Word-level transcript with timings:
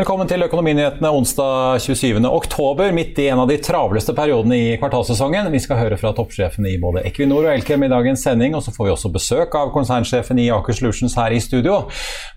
Velkommen 0.00 0.24
til 0.24 0.40
Økonominyhetene 0.40 1.08
onsdag 1.12 1.82
27. 1.84 2.22
oktober, 2.24 2.88
midt 2.96 3.18
i 3.20 3.26
en 3.28 3.42
av 3.42 3.50
de 3.50 3.58
travleste 3.60 4.14
periodene 4.16 4.56
i 4.56 4.68
kvartalsesongen. 4.80 5.50
Vi 5.52 5.58
skal 5.60 5.76
høre 5.76 5.98
fra 6.00 6.14
toppsjefene 6.16 6.70
i 6.70 6.78
både 6.80 7.02
Equinor 7.04 7.44
og 7.44 7.50
Elkem 7.52 7.84
i 7.84 7.90
dagens 7.92 8.22
sending, 8.24 8.56
og 8.56 8.62
så 8.64 8.72
får 8.72 8.86
vi 8.86 8.92
også 8.94 9.10
besøk 9.12 9.56
av 9.60 9.68
konsernsjefen 9.74 10.40
i 10.40 10.46
Aker 10.56 10.78
Solutions 10.78 11.18
her 11.20 11.34
i 11.36 11.40
studio. 11.44 11.82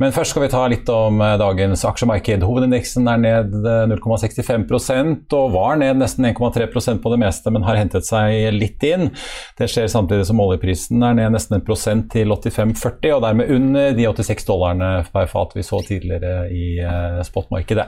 Men 0.03 0.11
først 0.11 0.35
skal 0.35 0.43
vi 0.43 0.49
ta 0.51 0.65
litt 0.73 0.91
om 0.91 1.21
eh, 1.23 1.37
dagens 1.39 1.85
aksjemarked. 1.87 2.43
Hovedindeksen 2.43 3.07
er 3.13 3.23
ned 3.23 3.55
0,65 3.93 4.67
eh, 4.97 5.15
og 5.39 5.55
var 5.55 5.79
ned 5.79 6.03
nesten 6.03 6.27
1,3% 6.33 6.99
på 6.99 7.15
det 7.15 7.21
meste, 7.23 7.55
men 7.55 7.63
har 7.63 7.79
hentet 7.79 8.09
seg 8.09 8.49
litt 8.57 8.83
inn. 8.89 9.07
Det 9.55 9.71
skjer 9.71 9.87
samtidig 9.93 10.27
som 10.27 10.43
oljeprisen 10.43 10.99
er 10.99 11.15
ned 11.21 11.37
nesten 11.37 11.61
1 11.61 11.63
prosent 11.71 12.11
til 12.11 12.35
85,40, 12.35 13.07
og 13.13 13.23
dermed 13.29 13.55
under 13.55 13.95
de 13.95 14.11
86 14.11 14.51
dollarene 14.51 14.91
per 15.15 15.31
fat 15.31 15.55
vi 15.55 15.63
så 15.63 15.79
tidligere 15.87 16.51
i 16.51 16.67
eh, 16.83 17.23
spot 17.23 17.52
spotmarkedet. 17.53 17.85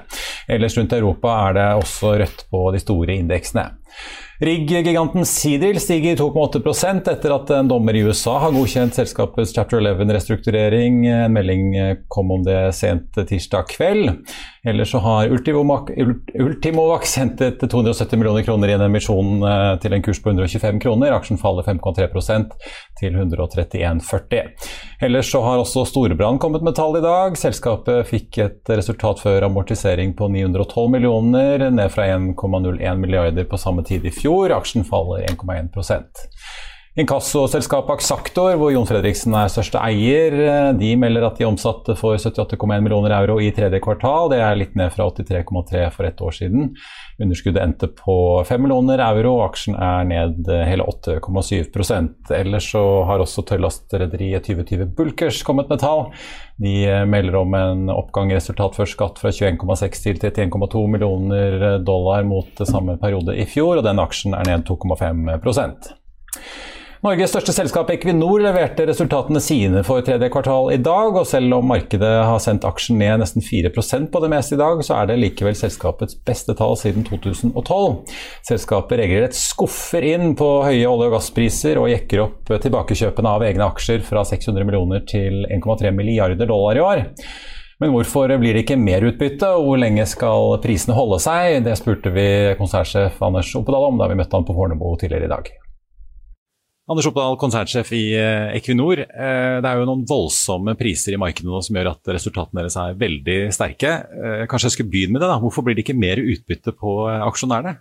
Ellers 0.48 0.78
rundt 0.78 0.94
Europa 0.94 1.28
er 1.28 1.54
det 1.54 1.66
også 1.74 2.14
rødt 2.14 2.46
på 2.52 2.72
de 2.72 2.80
store 2.80 3.16
indeksene. 3.16 3.72
Rigg-giganten 4.40 5.26
Seadrill 5.26 5.80
stiger 5.80 6.18
2,8% 6.20 7.08
etter 7.08 7.32
at 7.32 7.52
en 7.56 7.70
dommer 7.72 7.96
i 7.96 8.02
USA 8.04 8.34
har 8.44 8.52
godkjent 8.52 8.98
selskapets 8.98 9.54
Chapter 9.56 9.80
11-restrukturering. 9.80 11.06
En 11.08 11.32
melding 11.32 11.70
kom 12.12 12.34
om 12.36 12.44
det 12.44 12.58
sent 12.76 13.16
tirsdag 13.16 13.72
kveld. 13.72 14.12
Ellers 14.68 14.92
så 14.92 15.00
har 15.00 15.30
Ultimovax 15.30 17.16
hentet 17.22 17.64
270 17.64 18.20
millioner 18.20 18.44
kroner 18.44 18.68
i 18.68 18.76
en 18.76 18.84
emisjon 18.90 19.44
eh, 19.46 19.76
til 19.80 19.94
en 19.96 20.04
kurs 20.04 20.20
på 20.20 20.34
125 20.34 20.82
kroner. 20.84 21.14
Aksjen 21.16 21.40
faller 21.40 21.64
5,3% 21.64 22.52
til 23.00 23.16
131,40. 23.16 24.52
Ellers 25.06 25.32
så 25.32 25.44
har 25.46 25.62
også 25.62 25.86
Storebrand 25.88 26.42
kommet 26.44 26.66
med 26.66 26.76
tall 26.76 26.98
i 26.98 27.04
dag. 27.06 27.38
Selskapet 27.40 28.10
fikk 28.10 28.42
et 28.42 28.74
resultat 28.74 29.22
før 29.22 29.48
amortisering 29.48 30.16
på 30.18 30.28
912 30.34 30.92
millioner, 30.98 31.70
ned 31.70 31.94
fra 31.94 32.10
1,01 32.18 33.00
milliarder 33.00 33.48
på 33.48 33.62
samme 33.62 33.86
tid 33.86 34.04
i 34.10 34.12
fjor 34.12 34.25
fjor. 34.26 34.52
Aksjen 34.52 34.86
faller 34.86 35.26
1,1 35.30 35.70
Inkassoselskapet 36.96 37.92
Axactor, 37.98 38.54
hvor 38.56 38.70
Jon 38.72 38.86
Fredriksen 38.88 39.34
er 39.36 39.50
største 39.52 39.82
eier, 39.84 40.32
de 40.80 40.94
melder 40.96 41.26
at 41.28 41.36
de 41.36 41.44
omsatte 41.44 41.92
for 42.00 42.16
78,1 42.16 42.86
millioner 42.86 43.12
euro 43.18 43.36
i 43.44 43.50
tredje 43.52 43.82
kvartal. 43.84 44.30
Det 44.32 44.38
er 44.40 44.56
litt 44.56 44.78
ned 44.80 44.94
fra 44.94 45.10
83,3 45.12 45.82
for 45.92 46.08
ett 46.08 46.24
år 46.24 46.38
siden. 46.38 46.70
Underskuddet 47.20 47.60
endte 47.66 47.90
på 47.98 48.16
5 48.48 48.64
millioner 48.64 49.04
euro, 49.10 49.34
og 49.42 49.50
aksjen 49.50 49.76
er 49.76 50.08
ned 50.08 50.48
hele 50.70 50.86
8,7% 50.88 52.32
Ellers 52.38 52.70
så 52.72 52.86
har 53.10 53.20
også 53.26 53.44
tørrlastrederiet 53.50 54.48
2020 54.48 54.88
Bulkers 54.96 55.42
kommet 55.44 55.68
med 55.68 55.84
tall. 55.84 56.06
De 56.64 56.78
melder 57.12 57.36
om 57.42 57.60
en 57.60 57.92
oppgang 57.92 58.32
i 58.32 58.38
resultat 58.40 58.80
før 58.80 58.88
skatt 58.88 59.20
fra 59.20 59.34
21,6 59.36 60.00
til 60.06 60.24
31,2 60.32 60.86
millioner 60.96 61.68
dollar 61.84 62.24
mot 62.24 62.64
samme 62.64 62.96
periode 63.04 63.36
i 63.36 63.44
fjor, 63.52 63.82
og 63.82 63.84
den 63.84 64.00
aksjen 64.00 64.40
er 64.40 64.48
ned 64.48 64.64
2,5 64.72 65.44
Norges 67.06 67.30
største 67.30 67.54
selskap 67.54 67.92
Equinor 67.94 68.40
leverte 68.42 68.88
resultatene 68.90 69.38
sine 69.44 69.84
for 69.86 70.02
tredje 70.02 70.26
kvartal 70.34 70.72
i 70.74 70.80
dag, 70.82 71.14
og 71.14 71.28
selv 71.30 71.54
om 71.54 71.68
markedet 71.70 72.14
har 72.26 72.40
sendt 72.42 72.64
aksjen 72.66 72.98
ned 72.98 73.20
nesten 73.22 73.44
4 73.46 73.70
på 74.10 74.22
det 74.24 74.30
meste 74.34 74.56
i 74.56 74.58
dag, 74.58 74.80
så 74.82 74.96
er 74.98 75.12
det 75.12 75.20
likevel 75.22 75.54
selskapets 75.54 76.18
beste 76.26 76.56
tall 76.58 76.74
siden 76.82 77.06
2012. 77.06 78.16
Selskapet 78.50 78.98
regelrett 79.04 79.38
skuffer 79.38 80.02
inn 80.02 80.34
på 80.40 80.48
høye 80.66 80.88
olje- 80.90 81.12
og 81.12 81.14
gasspriser 81.14 81.78
og 81.78 81.92
jekker 81.92 82.24
opp 82.24 82.50
tilbakekjøpene 82.64 83.34
av 83.38 83.46
egne 83.52 83.68
aksjer 83.68 84.02
fra 84.08 84.24
600 84.26 84.66
millioner 84.66 85.06
til 85.06 85.46
1,3 85.46 85.92
milliarder 85.94 86.50
dollar 86.50 86.80
i 86.80 86.84
år. 86.88 87.04
Men 87.84 87.94
hvorfor 87.94 88.34
blir 88.42 88.58
det 88.58 88.64
ikke 88.66 88.80
mer 88.82 89.06
utbytte, 89.06 89.52
og 89.54 89.68
hvor 89.68 89.84
lenge 89.84 90.08
skal 90.10 90.58
prisene 90.64 90.98
holde 90.98 91.22
seg? 91.22 91.60
Det 91.70 91.78
spurte 91.78 92.10
vi 92.18 92.26
konsernsjef 92.58 93.22
Anders 93.22 93.54
Oppedal 93.62 93.92
om 93.92 94.02
da 94.02 94.10
vi 94.10 94.18
møtte 94.18 94.40
han 94.40 94.50
på 94.50 94.58
Fornebu 94.58 94.90
tidligere 94.98 95.30
i 95.30 95.34
dag. 95.36 95.54
Anders 96.86 97.08
Oppdal, 97.10 97.34
konsernsjef 97.42 97.90
i 97.98 98.04
eh, 98.14 98.52
Equinor. 98.60 99.00
Eh, 99.02 99.56
det 99.58 99.66
er 99.66 99.80
jo 99.80 99.88
noen 99.90 100.04
voldsomme 100.06 100.76
priser 100.78 101.16
i 101.16 101.18
markedet 101.18 101.50
nå 101.50 101.58
som 101.66 101.80
gjør 101.80 101.88
at 101.96 102.12
resultatene 102.14 102.60
deres 102.60 102.78
er 102.78 103.00
veldig 103.00 103.38
sterke. 103.58 103.94
Eh, 104.06 104.44
kanskje 104.52 104.70
jeg 104.70 104.76
skulle 104.76 104.94
begynne 104.94 105.16
med 105.16 105.24
det. 105.24 105.30
da. 105.32 105.40
Hvorfor 105.42 105.66
blir 105.66 105.74
det 105.74 105.82
ikke 105.82 105.98
mer 105.98 106.22
utbytte 106.22 106.76
på 106.78 106.94
aksjonærene? 107.16 107.74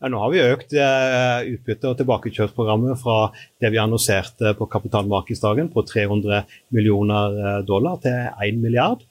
Ja, 0.00 0.08
nå 0.08 0.22
har 0.22 0.32
vi 0.32 0.40
økt 0.46 0.72
utbytte- 0.72 1.92
og 1.92 2.00
tilbakekjøpsprogrammet 2.00 3.02
fra 3.04 3.18
det 3.60 3.70
vi 3.70 3.82
annonserte 3.84 4.56
på 4.58 4.66
kapitalmarkedsdagen 4.72 5.68
på 5.76 5.84
300 5.92 6.42
millioner 6.74 7.62
dollar 7.68 8.00
til 8.02 8.16
1 8.32 8.58
milliard 8.64 9.04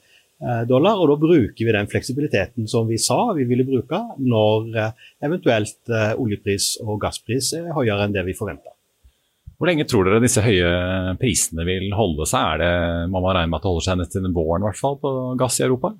dollar. 0.67 0.97
Og 0.97 1.13
da 1.13 1.21
bruker 1.21 1.61
vi 1.61 1.77
den 1.77 1.93
fleksibiliteten 1.93 2.67
som 2.67 2.89
vi 2.89 2.99
sa 2.99 3.21
vi 3.37 3.47
ville 3.47 3.69
bruke 3.69 4.01
når 4.17 4.67
eventuelt 5.23 5.95
oljepris 6.17 6.73
og 6.83 6.99
gasspris 7.05 7.53
er 7.61 7.71
høyere 7.77 8.09
enn 8.09 8.17
det 8.17 8.27
vi 8.27 8.35
forventer. 8.35 8.73
Hvor 9.61 9.69
lenge 9.69 9.85
tror 9.85 10.07
dere 10.07 10.23
disse 10.23 10.41
høye 10.41 10.69
prisene 11.21 11.61
vil 11.67 11.91
holde 11.93 12.25
seg? 12.25 12.41
Er 12.41 12.61
det, 12.63 13.09
må 13.13 13.19
man 13.21 13.35
regne 13.37 13.51
med 13.51 13.59
at 13.59 13.67
det 13.67 13.69
holder 13.69 13.85
seg 13.85 13.99
ned 13.99 14.09
til 14.09 14.31
våren 14.33 14.65
hvert 14.65 14.79
fall, 14.79 14.95
på 14.97 15.11
gass 15.37 15.59
i 15.59 15.67
Europa? 15.67 15.91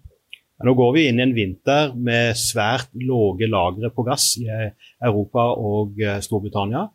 Nå 0.66 0.73
går 0.77 0.95
vi 0.95 1.03
inn 1.09 1.22
i 1.22 1.23
en 1.27 1.35
vinter 1.35 1.94
med 1.94 2.33
svært 2.41 2.89
lave 2.97 3.45
lagre 3.49 3.91
på 3.94 4.05
gass 4.07 4.31
i 4.41 4.49
Europa 4.49 5.45
og 5.61 6.01
eh, 6.01 6.17
Storbritannia. 6.25 6.88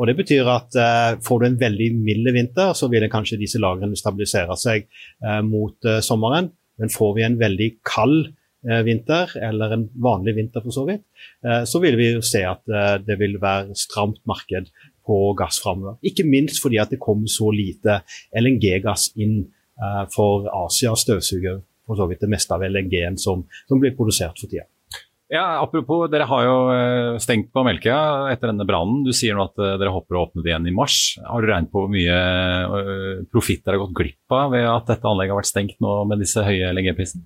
Og 0.00 0.08
Det 0.08 0.14
betyr 0.18 0.48
at 0.50 0.78
eh, 0.80 1.18
får 1.22 1.42
du 1.42 1.46
en 1.50 1.58
veldig 1.60 1.90
mild 1.98 2.30
vinter, 2.34 2.72
så 2.72 2.88
vil 2.88 3.04
kanskje 3.12 3.38
disse 3.44 3.60
lagrene 3.60 3.98
stabilisere 3.98 4.56
seg 4.58 4.88
eh, 4.88 5.42
mot 5.44 5.76
eh, 5.84 6.00
sommeren. 6.00 6.48
Men 6.80 6.90
får 6.90 7.12
vi 7.18 7.26
en 7.28 7.38
veldig 7.38 7.68
kald 7.84 8.32
vinter, 8.64 9.28
eller 9.44 9.74
en 9.74 9.82
vanlig 10.00 10.32
vinter 10.38 10.62
for 10.64 10.72
så 10.72 10.86
vidt, 10.88 11.02
så 11.68 11.80
vil 11.82 11.98
vi 12.00 12.06
jo 12.14 12.22
se 12.24 12.40
at 12.48 12.62
det 13.04 13.18
vil 13.20 13.34
være 13.36 13.76
stramt 13.76 14.22
marked 14.24 14.70
på 15.06 15.18
gass 15.38 15.60
framover. 15.62 15.98
Ikke 16.06 16.26
minst 16.26 16.62
fordi 16.62 16.80
at 16.82 16.92
det 16.94 17.02
kommer 17.02 17.30
så 17.30 17.50
lite 17.54 18.00
LNG-gass 18.36 19.12
inn 19.20 19.42
uh, 19.44 20.04
for 20.14 20.48
Asia 20.64 20.94
støvsuger 20.98 21.62
for 21.84 22.00
så 22.00 22.06
vidt 22.08 22.22
det 22.24 22.30
meste 22.32 22.54
av 22.56 22.64
LNG-en 22.64 23.18
som, 23.20 23.44
som, 23.68 23.80
blir 23.80 23.92
produsert 23.96 24.38
for 24.40 24.48
tida. 24.48 24.64
Ja, 25.32 25.60
apropos, 25.62 26.04
Dere 26.12 26.26
har 26.28 26.42
jo 26.44 26.56
eh, 26.70 27.16
stengt 27.20 27.48
på 27.52 27.62
Melkøya 27.64 28.30
etter 28.30 28.52
denne 28.52 28.66
brannen. 28.68 29.02
Du 29.06 29.10
sier 29.16 29.34
nå 29.34 29.46
at 29.48 29.58
eh, 29.58 29.76
dere 29.80 29.92
håper 29.92 30.16
å 30.16 30.26
åpne 30.26 30.44
det 30.44 30.52
igjen 30.52 30.68
i 30.68 30.74
mars. 30.76 30.98
Har 31.24 31.42
du 31.42 31.48
regnet 31.48 31.72
på 31.72 31.82
hvor 31.82 31.90
mye 31.90 32.18
profitt 33.32 33.64
dere 33.64 33.78
har 33.78 33.86
gått 33.86 33.96
glipp 33.98 34.36
av 34.36 34.52
ved 34.52 34.68
at 34.68 34.92
dette 34.92 35.08
anlegget 35.10 35.34
har 35.34 35.40
vært 35.40 35.50
stengt 35.50 35.80
nå 35.82 35.96
med 36.10 36.22
disse 36.22 36.44
høye 36.44 36.70
LNG-prisene? 36.76 37.24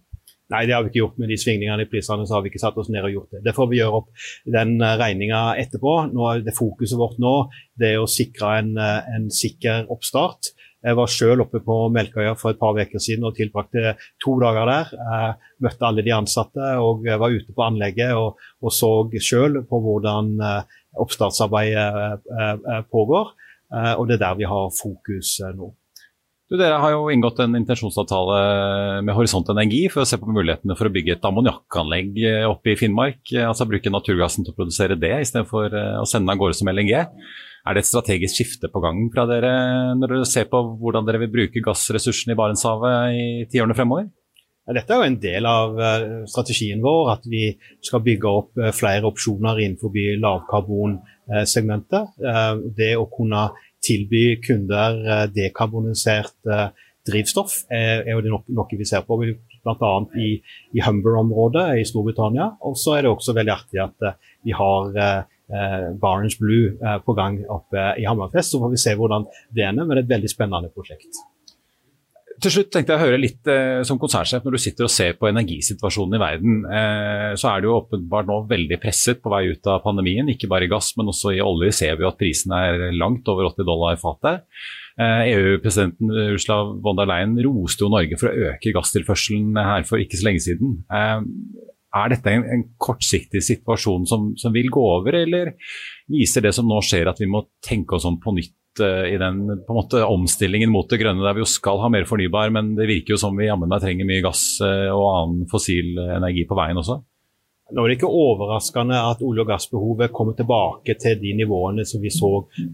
Nei, 0.49 0.63
det 0.65 0.73
har 0.73 0.85
vi 0.85 0.89
ikke 0.93 1.03
gjort 1.03 1.19
med 1.21 1.29
de 1.29 1.37
svingningene 1.37 1.85
i 1.85 1.89
prisene. 1.91 2.25
så 2.27 2.39
har 2.39 2.45
vi 2.45 2.49
ikke 2.53 2.63
satt 2.63 2.79
oss 2.81 2.89
ned 2.89 3.05
og 3.05 3.13
gjort 3.13 3.35
Det 3.37 3.43
Det 3.45 3.55
får 3.57 3.67
vi 3.69 3.81
gjøre 3.83 3.99
opp 4.01 4.09
den 4.49 4.79
eh, 4.81 4.95
regninga 4.97 5.43
etterpå. 5.61 5.97
Nå, 6.15 6.31
det 6.45 6.57
Fokuset 6.57 6.99
vårt 6.99 7.19
nå 7.21 7.35
det 7.79 7.93
er 7.93 8.01
å 8.01 8.09
sikre 8.09 8.55
en, 8.63 8.73
eh, 8.81 9.11
en 9.17 9.29
sikker 9.31 9.91
oppstart 9.93 10.55
Jeg 10.87 10.95
var 10.95 11.11
selv 11.11 11.43
oppe 11.43 11.61
på 11.61 11.77
Melkøya 11.93 12.37
for 12.39 12.55
et 12.55 12.61
par 12.61 12.79
uker 12.79 13.03
siden 13.03 13.27
og 13.27 13.35
tilbrakte 13.37 13.97
to 14.23 14.37
dager 14.39 14.71
der. 14.71 14.93
Jeg 14.95 15.35
møtte 15.67 15.89
alle 15.89 16.05
de 16.07 16.15
ansatte 16.15 16.69
og 16.79 17.03
var 17.05 17.35
ute 17.35 17.53
på 17.53 17.65
anlegget 17.67 18.15
og, 18.15 18.39
og 18.63 18.73
så 18.73 18.93
selv 19.21 19.65
på 19.69 19.81
hvordan 19.83 20.39
eh, 20.39 20.79
oppstartsarbeidet 21.03 21.89
eh, 22.31 22.55
eh, 22.55 22.83
pågår. 22.91 23.35
Og 23.69 24.07
det 24.09 24.15
er 24.17 24.23
der 24.23 24.37
vi 24.39 24.47
har 24.49 24.71
fokus 24.73 25.43
nå. 25.53 25.67
Du, 26.49 26.57
dere 26.57 26.79
har 26.81 26.95
jo 26.95 27.11
inngått 27.13 27.43
en 27.45 27.59
intensjonsavtale 27.59 28.37
med 29.05 29.13
Horisont 29.13 29.51
Energi 29.53 29.83
for 29.93 30.01
å 30.01 30.09
se 30.09 30.17
på 30.17 30.31
mulighetene 30.33 30.77
for 30.79 30.89
å 30.89 30.93
bygge 30.95 31.19
et 31.19 31.27
ammoniakkanlegg 31.29 32.17
oppe 32.49 32.73
i 32.73 32.79
Finnmark. 32.81 33.21
Altså 33.45 33.67
bruke 33.69 33.93
naturgassen 33.93 34.47
til 34.47 34.55
å 34.55 34.57
produsere 34.57 34.97
det 34.97 35.13
istedenfor 35.27 35.77
å 36.01 36.07
sende 36.09 36.25
den 36.25 36.33
av 36.33 36.41
gårde 36.41 36.57
som 36.57 36.73
LNG. 36.73 36.95
Er 37.69 37.77
det 37.77 37.83
et 37.85 37.91
strategisk 37.91 38.39
skifte 38.41 38.71
på 38.73 38.81
gang 38.81 39.11
fra 39.13 39.27
dere 39.29 39.53
når 39.99 40.15
dere 40.15 40.31
ser 40.31 40.49
på 40.49 40.63
hvordan 40.81 41.05
dere 41.05 41.21
vil 41.27 41.35
bruke 41.35 41.61
gassressursene 41.67 42.33
i 42.33 42.41
Barentshavet 42.41 43.19
i 43.19 43.27
tiårene 43.53 43.77
fremover? 43.77 44.09
Dette 44.69 44.93
er 44.93 45.01
jo 45.01 45.09
en 45.09 45.21
del 45.21 45.47
av 45.49 45.79
eh, 45.81 46.03
strategien 46.29 46.83
vår, 46.85 47.07
at 47.15 47.29
vi 47.29 47.47
skal 47.85 48.03
bygge 48.05 48.29
opp 48.29 48.59
eh, 48.61 48.75
flere 48.77 49.09
opsjoner 49.09 49.63
innenfor 49.65 49.95
lavkarbonsegmentet. 50.21 52.19
Eh, 52.21 52.51
det 52.77 52.91
å 53.01 53.07
kunne 53.09 53.47
tilby 53.85 54.41
kunder 54.45 55.29
dekarbonisert 55.33 56.35
drivstoff 57.09 57.63
er 57.73 58.09
jo 58.11 58.21
noe 58.27 58.79
vi 58.79 58.87
ser 58.89 59.07
på. 59.07 59.19
Bl.a. 59.19 59.93
i, 60.21 60.29
i 60.77 60.85
Humber-området 60.85 61.67
i 61.81 61.87
Storbritannia. 61.89 62.51
Og 62.67 62.79
så 62.79 62.97
er 62.97 63.05
det 63.05 63.13
også 63.13 63.35
veldig 63.37 63.55
artig 63.55 63.83
at 63.83 64.07
vi 64.47 64.55
har 64.57 65.01
eh, 65.03 65.89
Barents 66.01 66.39
Blue 66.41 66.75
eh, 66.77 67.01
på 67.05 67.17
gang 67.19 67.41
oppe 67.53 67.91
i 67.99 68.07
Hammerfest. 68.09 68.55
Så 68.55 68.63
får 68.63 68.75
vi 68.75 68.83
se 68.85 68.95
hvordan 68.99 69.27
det 69.55 69.67
ender, 69.67 69.85
men 69.85 69.97
det 69.97 70.05
er 70.05 70.07
et 70.07 70.15
veldig 70.17 70.33
spennende 70.33 70.73
prosjekt. 70.75 71.21
Til 72.39 72.53
slutt 72.55 72.73
tenkte 72.75 72.95
jeg 72.95 73.01
å 73.01 73.07
høre 73.07 73.21
litt 73.21 73.49
eh, 73.51 73.81
som 73.87 73.99
konsernsjef, 74.01 74.45
når 74.45 74.55
du 74.55 74.63
sitter 74.63 74.87
og 74.87 74.93
ser 74.95 75.17
på 75.19 75.29
energisituasjonen 75.31 76.19
i 76.19 76.23
verden, 76.23 76.59
eh, 76.71 77.31
så 77.39 77.51
er 77.51 77.67
jo 77.67 77.77
åpenbart 77.81 78.29
nå 78.29 78.41
veldig 78.51 78.79
presset 78.83 79.23
på 79.23 79.33
vei 79.33 79.49
ut 79.53 79.71
av 79.71 79.81
pandemien. 79.87 80.29
Ikke 80.31 80.51
bare 80.51 80.69
i 80.69 80.71
gass, 80.71 80.93
men 80.99 81.11
også 81.11 81.35
i 81.35 81.43
olje 81.45 81.73
ser 81.81 81.99
vi 81.99 82.07
at 82.07 82.19
prisen 82.21 82.55
er 82.55 82.91
langt 82.95 83.29
over 83.33 83.51
80 83.51 83.69
dollar 83.69 83.99
fatet. 83.99 84.47
EU-presidenten 84.99 86.11
eh, 86.11 86.35
Ursula 86.35 86.63
von 86.83 86.99
der 86.99 87.07
Leyen 87.07 87.37
roste 87.47 87.87
jo 87.87 87.91
Norge 87.93 88.19
for 88.19 88.31
å 88.31 88.53
øke 88.53 88.75
gasstilførselen 88.75 89.59
her 89.59 89.87
for 89.87 90.03
ikke 90.03 90.19
så 90.19 90.29
lenge 90.29 90.43
siden. 90.43 90.81
Eh, 90.91 91.21
er 91.99 92.13
dette 92.13 92.33
en, 92.35 92.45
en 92.45 92.65
kortsiktig 92.83 93.41
situasjon 93.45 94.07
som, 94.11 94.33
som, 94.39 94.53
vil 94.53 94.69
gå 94.73 94.83
over, 94.99 95.17
eller 95.23 95.55
viser 96.11 96.45
det 96.45 96.53
som 96.57 96.69
nå 96.69 96.83
skjer 96.85 97.09
at 97.11 97.23
vi 97.23 97.31
må 97.31 97.47
tenke 97.65 97.97
oss 97.97 98.07
om 98.09 98.19
på 98.21 98.35
nytt 98.37 98.55
i 98.85 99.17
den 99.21 99.43
på 99.65 99.75
en 99.75 99.79
måte, 99.79 100.03
omstillingen 100.05 100.73
mot 100.73 100.89
det 100.91 101.01
grønne, 101.03 101.25
der 101.25 101.37
vi 101.37 101.45
jo 101.45 101.51
skal 101.51 101.81
ha 101.83 101.91
mer 101.93 102.07
fornybar, 102.09 102.53
men 102.55 102.75
det 102.79 102.89
virker 102.91 103.15
jo 103.17 103.21
som 103.21 103.37
vi 103.39 103.49
jammen 103.49 103.71
meg 103.71 103.83
trenger 103.85 104.09
mye 104.09 104.25
gass 104.25 104.43
uh, 104.65 104.89
og 104.95 105.07
annen 105.13 105.47
fossil 105.51 105.99
energi 106.07 106.47
på 106.49 106.59
veien 106.59 106.81
også? 106.81 107.01
Nå 107.69 107.83
er 107.85 107.91
det 107.91 107.99
ikke 107.99 108.09
overraskende 108.09 108.97
at 108.97 109.21
olje- 109.21 109.43
og 109.45 109.51
gassbehovet 109.51 110.13
kommer 110.17 110.33
tilbake 110.37 110.95
til 110.97 111.19
de 111.21 111.35
nivåene 111.37 111.85
som 111.85 112.01
vi 112.01 112.09
så 112.13 112.31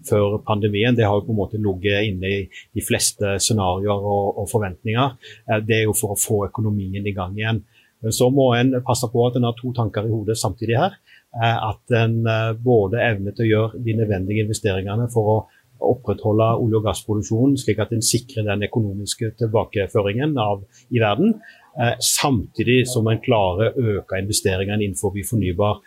før 0.07 0.37
pandemien. 0.47 0.95
Det 0.95 1.03
har 1.03 1.19
jo 1.19 1.25
på 1.27 1.35
en 1.35 1.41
måte 1.41 1.59
ligget 1.59 2.13
inne 2.13 2.31
i 2.31 2.45
de 2.47 2.85
fleste 2.85 3.33
scenarioer 3.43 4.07
og, 4.07 4.39
og 4.39 4.47
forventninger. 4.53 5.17
Eh, 5.51 5.65
det 5.67 5.81
er 5.81 5.89
jo 5.89 5.97
for 5.99 6.15
å 6.15 6.21
få 6.21 6.45
økonomien 6.47 7.03
i 7.03 7.15
gang 7.17 7.35
igjen. 7.35 7.65
Men 8.05 8.15
så 8.15 8.29
må 8.31 8.53
en 8.55 8.71
passe 8.87 9.09
på 9.11 9.27
at 9.27 9.41
en 9.41 9.49
har 9.49 9.59
to 9.59 9.73
tanker 9.75 10.07
i 10.07 10.15
hodet 10.15 10.39
samtidig 10.39 10.79
her. 10.79 10.95
Eh, 11.43 11.59
at 11.73 11.99
en 11.99 12.21
eh, 12.31 12.55
både 12.55 13.03
evner 13.03 13.35
til 13.35 13.49
å 13.49 13.51
gjøre 13.51 13.83
de 13.83 13.99
nødvendige 13.99 14.47
investeringene 14.47 15.11
for 15.11 15.33
å 15.33 15.39
opprettholde 15.81 16.47
olje- 16.61 16.79
og 16.79 16.87
gassproduksjonen, 16.87 17.57
slik 17.59 17.81
at 17.83 17.93
en 17.93 18.03
sikrer 18.03 18.47
den 18.47 18.67
økonomiske 18.69 19.33
tilbakeføringen 19.39 20.37
av, 20.39 20.65
i 20.91 21.03
verden. 21.03 21.35
Eh, 21.81 21.97
samtidig 21.99 22.85
som 22.87 23.09
en 23.11 23.23
klarer 23.23 23.75
å 23.75 23.97
øke 23.99 24.21
investeringene 24.23 24.85
innenfor 24.85 25.17
fornybar 25.29 25.83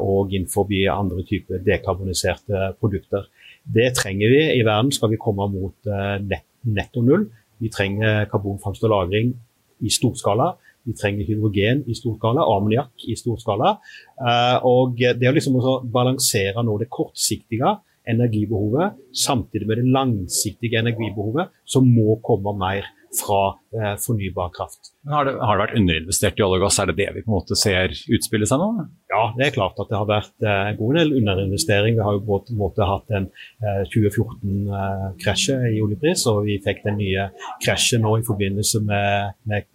og 0.00 0.30
innenfor 0.32 0.64
andre 0.88 1.22
typer 1.28 1.60
dekarboniserte 1.60 2.72
produkter. 2.80 3.26
Det 3.68 3.90
trenger 3.94 4.30
vi 4.32 4.38
i 4.56 4.62
verden 4.64 4.90
skal 4.90 5.10
vi 5.10 5.18
komme 5.20 5.44
mot 5.52 5.90
netto 6.64 7.02
null. 7.02 7.26
Vi 7.60 7.68
trenger 7.68 8.24
karbonfangst 8.32 8.84
og 8.84 8.90
-lagring 8.90 9.34
i 9.80 9.90
storskala. 9.90 10.54
Vi 10.88 10.94
trenger 10.96 11.26
hydrogen 11.28 11.82
i 11.86 11.94
storskala, 11.96 12.46
ammoniakk 12.48 13.04
i 13.10 13.16
stor 13.18 13.36
skala. 13.42 13.74
Uh, 14.16 14.56
og 14.64 14.96
det 14.96 15.28
å 15.28 15.34
liksom 15.36 15.58
balansere 15.92 16.64
nå 16.64 16.78
det 16.80 16.88
kortsiktige 16.92 17.74
energibehovet 18.08 18.98
samtidig 19.26 19.68
med 19.68 19.82
det 19.82 19.90
langsiktige 19.94 20.80
energibehovet, 20.82 21.52
som 21.68 21.88
må 21.88 22.18
komme 22.24 22.54
mer 22.58 22.86
fra 23.20 23.42
eh, 23.48 23.96
fornybar 24.06 24.50
kraft. 24.56 24.92
Har 25.08 25.24
det, 25.24 25.34
har 25.40 25.56
det, 25.56 25.62
vært 25.62 25.76
underinvestert 25.80 26.40
i 26.40 26.44
olje 26.44 26.58
og 26.60 26.64
gass, 26.66 26.78
er 26.82 26.90
det 26.90 26.96
det 26.98 27.08
vi 27.16 27.22
på 27.24 27.30
en 27.30 27.36
måte 27.38 27.56
ser 27.58 27.94
utspille 28.14 28.48
seg 28.48 28.60
nå? 28.60 28.68
Ja, 29.08 29.22
det 29.38 29.46
er 29.46 29.54
klart 29.54 29.80
at 29.80 29.88
det 29.90 29.96
har 29.96 30.08
vært 30.08 30.44
eh, 30.44 30.64
en 30.72 30.78
god 30.80 30.98
del 31.00 31.14
underinvestering. 31.20 31.96
Vi 31.96 32.04
har 32.04 32.18
jo 32.18 32.24
på 32.26 32.40
en 32.42 32.60
måte 32.60 32.88
hatt 32.88 33.14
en 33.16 33.30
eh, 33.64 33.82
2014-krasje 33.94 35.58
i 35.72 35.80
oljepris, 35.84 36.26
og 36.32 36.42
vi 36.48 36.58
fikk 36.64 36.84
den 36.84 37.00
nye 37.00 37.30
krasjet 37.64 38.04
nå 38.04 38.18
i 38.20 38.26
forbindelse 38.28 38.82
med, 38.84 39.38
med, 39.48 39.70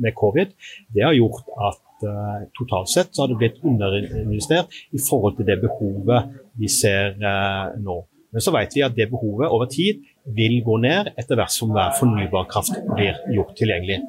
med, 0.00 0.12
covid. 0.16 0.56
Det 0.94 1.04
har 1.04 1.16
gjort 1.18 1.52
at 1.68 2.08
eh, 2.08 2.48
totalt 2.56 2.92
sett 2.94 3.12
så 3.12 3.24
har 3.24 3.34
det 3.34 3.40
blitt 3.42 3.60
underinvestert 3.66 4.72
i 4.96 5.04
forhold 5.04 5.36
til 5.36 5.52
det 5.52 5.60
behovet 5.66 6.32
vi 6.58 6.70
ser 6.70 7.14
eh, 7.18 7.76
nå. 7.82 8.00
Men 8.34 8.42
så 8.42 8.50
vet 8.54 8.74
vi 8.74 8.82
at 8.82 8.96
det 8.96 9.10
behovet 9.12 9.52
over 9.54 9.68
tid 9.70 10.02
vil 10.34 10.56
gå 10.66 10.78
ned 10.82 11.12
etter 11.14 11.38
hvert 11.38 11.54
som 11.54 11.70
hver 11.74 11.94
fornybar 12.00 12.48
kraft 12.50 12.74
blir 12.94 13.20
gjort 13.34 13.54
tilgjengelig. 13.58 14.00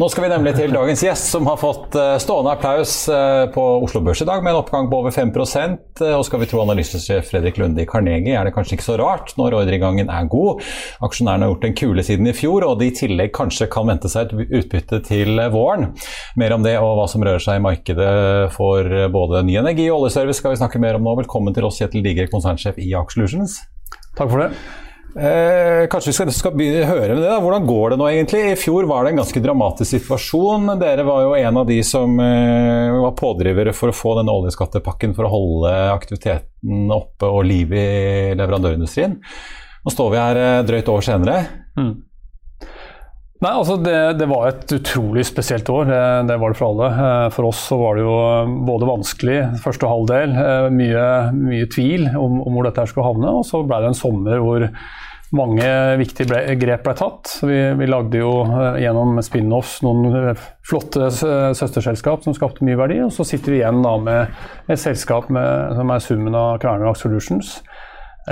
Nå 0.00 0.06
skal 0.08 0.24
vi 0.24 0.28
nemlig 0.32 0.54
til 0.56 0.72
dagens 0.72 1.02
gjest, 1.04 1.26
som 1.28 1.44
har 1.44 1.58
fått 1.60 1.92
eh, 1.98 2.14
stående 2.22 2.54
applaus 2.54 3.02
eh, 3.12 3.42
på 3.52 3.64
Oslo 3.84 4.00
Børs 4.00 4.22
i 4.24 4.26
dag, 4.30 4.40
med 4.40 4.54
en 4.54 4.60
oppgang 4.62 4.88
på 4.88 4.96
over 5.02 5.12
5 5.12 5.28
eh, 5.34 6.14
Og 6.16 6.24
skal 6.24 6.40
vi 6.40 6.48
tro 6.48 6.62
analysesjef 6.62 7.28
Fredrik 7.28 7.60
Lunde 7.60 7.84
i 7.84 7.88
Carnegie, 7.90 8.32
er 8.32 8.48
det 8.48 8.54
kanskje 8.54 8.78
ikke 8.78 8.86
så 8.86 8.96
rart 8.96 9.36
når 9.36 9.58
ordreinngangen 9.58 10.08
er 10.08 10.32
god. 10.32 10.64
Aksjonærene 11.04 11.44
har 11.44 11.52
gjort 11.52 11.68
en 11.68 11.78
kule 11.82 12.06
siden 12.06 12.32
i 12.32 12.36
fjor, 12.38 12.64
og 12.64 12.80
de 12.80 12.88
i 12.88 12.96
tillegg 12.96 13.34
kanskje 13.36 13.68
kan 13.68 13.92
vente 13.92 14.08
seg 14.08 14.32
et 14.32 14.56
utbytte 14.62 15.04
til 15.04 15.36
våren. 15.52 15.90
Mer 16.40 16.56
om 16.56 16.64
det 16.64 16.78
og 16.80 16.96
hva 16.96 17.08
som 17.10 17.26
rører 17.26 17.44
seg 17.50 17.60
i 17.60 17.66
markedet 17.68 18.12
for 18.56 19.02
både 19.12 19.44
ny 19.44 19.60
energi 19.60 19.90
og 19.90 20.06
oljeservice 20.06 20.40
skal 20.40 20.56
vi 20.56 20.64
snakke 20.64 20.80
mer 20.80 20.96
om 20.96 21.04
nå. 21.04 21.18
Velkommen 21.26 21.52
til 21.52 21.68
oss, 21.68 21.82
Kjetil 21.82 22.08
Digre, 22.08 22.30
konsernsjef 22.32 22.80
i 22.80 22.94
Aksjelusions. 22.96 23.66
Takk 24.16 24.30
for 24.30 24.46
det. 24.46 24.54
Eh, 25.16 25.88
kanskje 25.90 26.12
vi 26.12 26.14
skal, 26.14 26.30
skal 26.34 26.52
begynne, 26.54 26.86
høre 26.86 27.14
med 27.16 27.24
det. 27.24 27.30
da. 27.30 27.38
Hvordan 27.42 27.66
går 27.66 27.92
det 27.92 27.98
nå 27.98 28.08
egentlig? 28.10 28.42
I 28.52 28.58
fjor 28.58 28.86
var 28.90 29.04
det 29.04 29.12
en 29.12 29.22
ganske 29.22 29.42
dramatisk 29.42 29.90
situasjon. 29.96 30.70
Dere 30.80 31.06
var 31.06 31.24
jo 31.24 31.32
en 31.38 31.58
av 31.62 31.66
de 31.66 31.80
som 31.86 32.14
eh, 32.22 32.94
var 32.94 33.16
pådrivere 33.18 33.74
for 33.76 33.90
å 33.90 33.96
få 33.96 34.14
denne 34.20 34.36
oljeskattepakken 34.38 35.16
for 35.16 35.26
å 35.26 35.32
holde 35.32 35.72
aktiviteten 35.96 36.92
oppe 36.94 37.26
og 37.26 37.42
liv 37.48 37.74
i 37.74 37.88
leverandørindustrien. 38.38 39.18
Nå 39.80 39.94
står 39.94 40.14
vi 40.14 40.22
her 40.22 40.40
eh, 40.44 40.62
drøyt 40.68 40.92
år 40.94 41.06
senere. 41.08 41.42
Mm. 41.74 41.92
Nei, 43.40 43.54
altså 43.56 43.78
det, 43.80 43.96
det, 44.20 44.26
var 44.28 44.50
et 44.50 44.72
utrolig 44.76 45.22
spesielt 45.24 45.68
år. 45.72 45.86
Det, 45.88 46.00
det, 46.28 46.36
var 46.42 46.52
det 46.52 46.58
for 46.58 46.74
alle. 46.74 46.88
Eh, 46.92 47.28
for 47.32 47.48
oss 47.48 47.62
så 47.70 47.78
var 47.80 47.96
det 47.96 48.02
jo 48.04 48.16
eh, 48.20 48.50
både 48.68 48.88
vanskelig 48.90 49.36
første 49.62 49.88
halvdel, 49.88 50.34
eh, 50.36 50.66
mye, 50.76 51.04
mye 51.38 51.68
tvil 51.72 52.10
om, 52.10 52.42
om, 52.44 52.50
hvor 52.52 52.68
dette 52.68 52.84
skulle 52.90 53.08
havne. 53.08 53.32
Og 53.40 53.46
så 53.48 53.62
ble 53.64 53.80
det 53.80 53.94
en 53.94 53.96
sommer 53.96 54.44
hvor 54.44 54.66
mange 55.32 55.64
viktige 56.02 56.28
ble, 56.28 56.42
grep 56.60 56.84
ble 56.84 56.96
tatt. 57.00 57.32
Vi, 57.46 57.58
vi, 57.80 57.88
lagde 57.88 58.20
jo 58.20 58.34
gjennom 58.82 59.22
spin-offs 59.24 59.78
noen 59.86 60.34
flotte 60.66 61.08
søsterselskap 61.14 62.26
som 62.26 62.36
skapte 62.36 62.66
mye 62.66 62.76
verdi. 62.76 63.00
Og 63.06 63.14
så 63.14 63.24
sitter 63.24 63.54
vi 63.54 63.62
igjen 63.62 63.80
da 63.86 63.94
med 64.04 64.68
et 64.68 64.82
selskap 64.82 65.32
med, 65.32 65.78
som 65.80 65.94
er 65.94 66.04
summen 66.04 66.36
av 66.36 66.58
Kværner 66.60 66.92
Solutions 66.98 67.60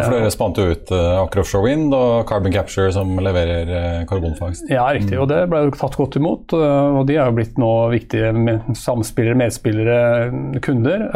for 0.05 0.14
Dere 0.14 0.31
spant 0.33 0.59
jo 0.61 0.67
ut 0.71 0.90
uh, 0.95 1.23
Aker 1.25 1.43
Offshore 1.43 1.64
Wind 1.67 1.95
og 1.97 2.28
Carbon 2.28 2.55
Capture 2.55 2.90
som 2.95 3.14
leverer 3.23 3.71
uh, 3.71 4.02
karbonfangst. 4.09 4.69
Ja, 4.71 4.87
riktig. 4.95 5.17
Mm. 5.17 5.23
Og 5.25 5.31
det 5.31 5.40
ble 5.50 5.62
jo 5.67 5.73
tatt 5.76 5.97
godt 5.99 6.19
imot. 6.21 6.55
Uh, 6.55 6.99
og 7.00 7.09
de 7.09 7.17
er 7.17 7.31
jo 7.31 7.37
blitt 7.38 7.59
nå 7.61 7.71
viktige 7.93 8.33
med 8.37 8.69
samspillere, 8.78 9.38
medspillere, 9.40 10.59
kunder. 10.64 11.09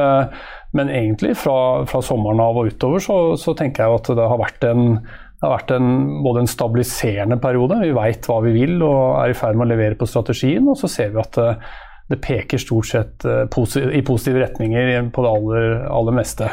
Men 0.77 0.89
egentlig 0.93 1.37
fra, 1.41 1.57
fra, 1.89 2.01
sommeren 2.05 2.41
av 2.43 2.59
og 2.59 2.73
utover 2.73 3.03
så, 3.05 3.19
så, 3.41 3.55
tenker 3.59 3.85
jeg 3.85 4.01
at 4.01 4.11
det 4.17 4.29
har 4.33 4.41
vært 4.41 4.67
en, 4.71 4.99
har 5.45 5.55
vært 5.59 5.75
en, 5.77 5.93
både 6.25 6.45
en 6.45 6.51
stabiliserende 6.51 7.39
periode. 7.43 7.83
Vi 7.85 7.95
veit 7.97 8.29
hva 8.29 8.41
vi 8.47 8.55
vil 8.57 8.79
og 8.81 9.21
er 9.21 9.35
i 9.35 9.39
ferd 9.39 9.59
med 9.59 9.69
å 9.69 9.73
levere 9.75 10.01
på 10.01 10.09
strategien. 10.09 10.65
Og 10.73 10.81
så 10.81 10.91
ser 10.91 11.12
vi 11.15 11.23
at 11.23 11.41
det 12.12 12.21
peker 12.25 12.61
stort 12.61 12.89
sett 12.89 13.25
i 13.25 14.03
positive 14.05 14.43
retninger 14.43 15.12
på 15.12 15.25
det 15.25 15.35
aller, 15.39 15.73
aller 15.93 16.23
meste. 16.23 16.51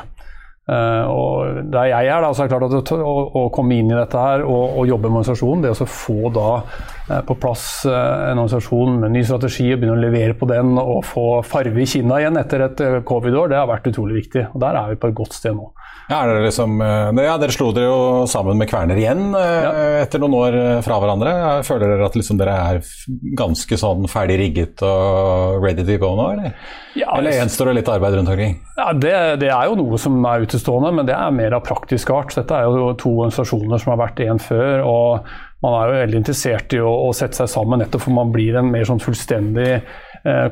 Uh, 0.70 1.06
og 1.10 1.60
Der 1.74 1.88
jeg 1.90 2.10
er, 2.12 2.22
da, 2.22 2.30
så 2.30 2.44
er 2.44 2.50
det 2.50 2.54
klart 2.54 2.74
at 2.78 2.92
å, 2.94 3.14
å, 3.40 3.44
komme 3.54 3.80
inn 3.80 3.90
i 3.90 3.98
dette 3.98 4.22
her 4.22 4.44
og, 4.44 4.76
og 4.78 4.90
jobbe 4.90 5.10
med 5.10 5.22
organisasjonen, 5.22 5.64
det 5.66 5.72
å 5.74 5.88
få 5.90 6.30
da 6.36 6.50
eh, 6.60 7.22
på 7.26 7.38
plass 7.42 7.64
en 7.90 8.38
organisasjon 8.38 9.00
med 9.02 9.16
ny 9.16 9.24
strategi 9.26 9.70
og 9.72 9.82
begynne 9.82 9.98
å 9.98 10.04
levere 10.04 10.36
på 10.38 10.50
den 10.50 10.76
og 10.78 11.02
få 11.08 11.26
farve 11.48 11.82
i 11.82 11.88
kinna 11.90 12.20
igjen 12.22 12.38
etter 12.42 12.66
et 12.68 12.84
covid-år, 13.08 13.50
det 13.50 13.58
har 13.58 13.70
vært 13.72 13.90
utrolig 13.90 14.20
viktig. 14.20 14.46
Og 14.54 14.62
Der 14.62 14.78
er 14.78 14.92
vi 14.92 15.00
på 15.02 15.10
et 15.10 15.18
godt 15.18 15.38
sted 15.40 15.58
nå. 15.58 15.72
Ja, 16.10 16.24
dere, 16.26 16.42
liksom, 16.48 16.80
ja, 16.82 17.36
dere 17.38 17.54
slo 17.54 17.70
dere 17.76 17.86
jo 17.86 18.28
sammen 18.30 18.58
med 18.58 18.70
Kverner 18.72 18.98
igjen 18.98 19.28
ja. 19.36 19.74
etter 20.02 20.22
noen 20.24 20.38
år 20.40 20.56
fra 20.82 20.98
hverandre. 20.98 21.34
Føler 21.68 21.94
dere 21.94 22.08
at 22.08 22.18
liksom 22.18 22.40
dere 22.40 22.56
er 22.58 22.80
ganske 23.38 23.78
sånn 23.78 24.08
ferdig 24.10 24.40
rigget 24.42 24.82
og 24.86 25.62
ready 25.62 25.86
to 25.86 26.00
go 26.02 26.16
nå, 26.18 26.32
eller? 26.34 26.56
Ja, 26.98 27.12
eller 27.14 27.38
gjenstår 27.38 27.70
det 27.70 27.76
litt 27.80 27.92
arbeid 27.94 28.18
rundt 28.18 28.34
omkring? 28.34 28.58
Ja, 28.80 28.88
det, 28.94 29.14
det, 29.44 29.52
er 29.54 29.70
jo 29.70 29.78
noe 29.78 30.00
som 30.02 30.18
er 30.26 30.48
utestående, 30.48 30.96
men 30.98 31.06
det 31.06 31.14
er 31.14 31.36
mer 31.36 31.60
av 31.60 31.68
praktisk 31.68 32.10
art. 32.16 32.34
Dette 32.34 32.58
er 32.58 32.66
jo 32.66 32.90
to 32.98 33.14
organisasjoner 33.20 33.82
som 33.82 33.94
har 33.94 34.02
vært 34.08 34.26
én 34.26 34.42
før. 34.42 34.82
og 34.90 35.30
man 35.64 35.76
er 35.76 35.90
jo 35.90 35.96
veldig 36.00 36.20
interessert 36.22 36.74
i 36.76 36.80
å, 36.80 36.92
å, 37.10 37.10
sette 37.16 37.42
seg 37.42 37.50
sammen, 37.52 37.82
nettopp 37.84 38.06
for 38.06 38.16
man 38.16 38.32
blir 38.32 38.56
en 38.56 38.70
mer 38.72 38.86
sånn 38.88 39.02
fullstendig 39.04 39.72
eh, 39.76 39.98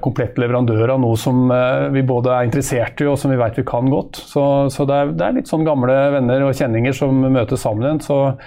komplett 0.03 0.37
leverandør 0.39 0.93
av 0.93 1.01
noe 1.03 1.17
som 1.19 1.49
eh, 1.51 1.87
vi 1.95 2.05
både 2.07 2.33
er 2.33 2.47
interessert 2.47 3.01
i 3.03 3.09
og 3.09 3.17
som 3.19 3.33
vi 3.33 3.39
vet 3.39 3.59
vi 3.59 3.65
kan 3.67 3.89
godt. 3.91 4.21
Så, 4.29 4.43
så 4.73 4.85
det, 4.87 4.95
er, 4.95 5.11
det, 5.17 5.25
er, 5.25 5.35
litt 5.39 5.51
sånn 5.51 5.67
gamle 5.67 5.97
venner 6.15 6.47
og 6.47 6.55
kjenninger 6.55 6.95
som 6.95 7.19
møtes 7.25 7.65
sammen. 7.65 7.99
Så 8.03 8.37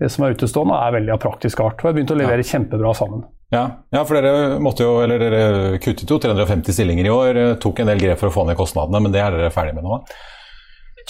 det 0.00 0.08
som 0.14 0.24
er 0.24 0.36
utestående, 0.36 0.78
er 0.80 0.96
veldig 0.96 1.14
av 1.16 1.20
praktisk 1.22 1.60
art. 1.64 1.80
Og 1.80 1.84
vi 1.84 1.90
har 1.90 1.98
begynt 1.98 2.14
å 2.14 2.18
levere 2.22 2.44
ja. 2.44 2.50
kjempebra 2.54 2.94
sammen. 2.96 3.26
Ja. 3.50 3.64
ja, 3.90 4.04
for 4.06 4.14
dere 4.14 4.60
måtte 4.62 4.86
jo, 4.86 5.00
eller 5.02 5.20
dere 5.20 5.78
kuttet 5.82 6.08
jo 6.08 6.20
350 6.22 6.76
stillinger 6.76 7.08
i 7.08 7.14
år. 7.14 7.40
Tok 7.62 7.82
en 7.82 7.90
del 7.90 8.02
grep 8.02 8.20
for 8.20 8.30
å 8.30 8.34
få 8.34 8.46
ned 8.48 8.58
kostnadene, 8.58 9.02
men 9.02 9.14
det 9.14 9.24
er 9.24 9.34
dere 9.34 9.54
ferdig 9.54 9.74
med 9.76 9.88
nå? 9.88 10.00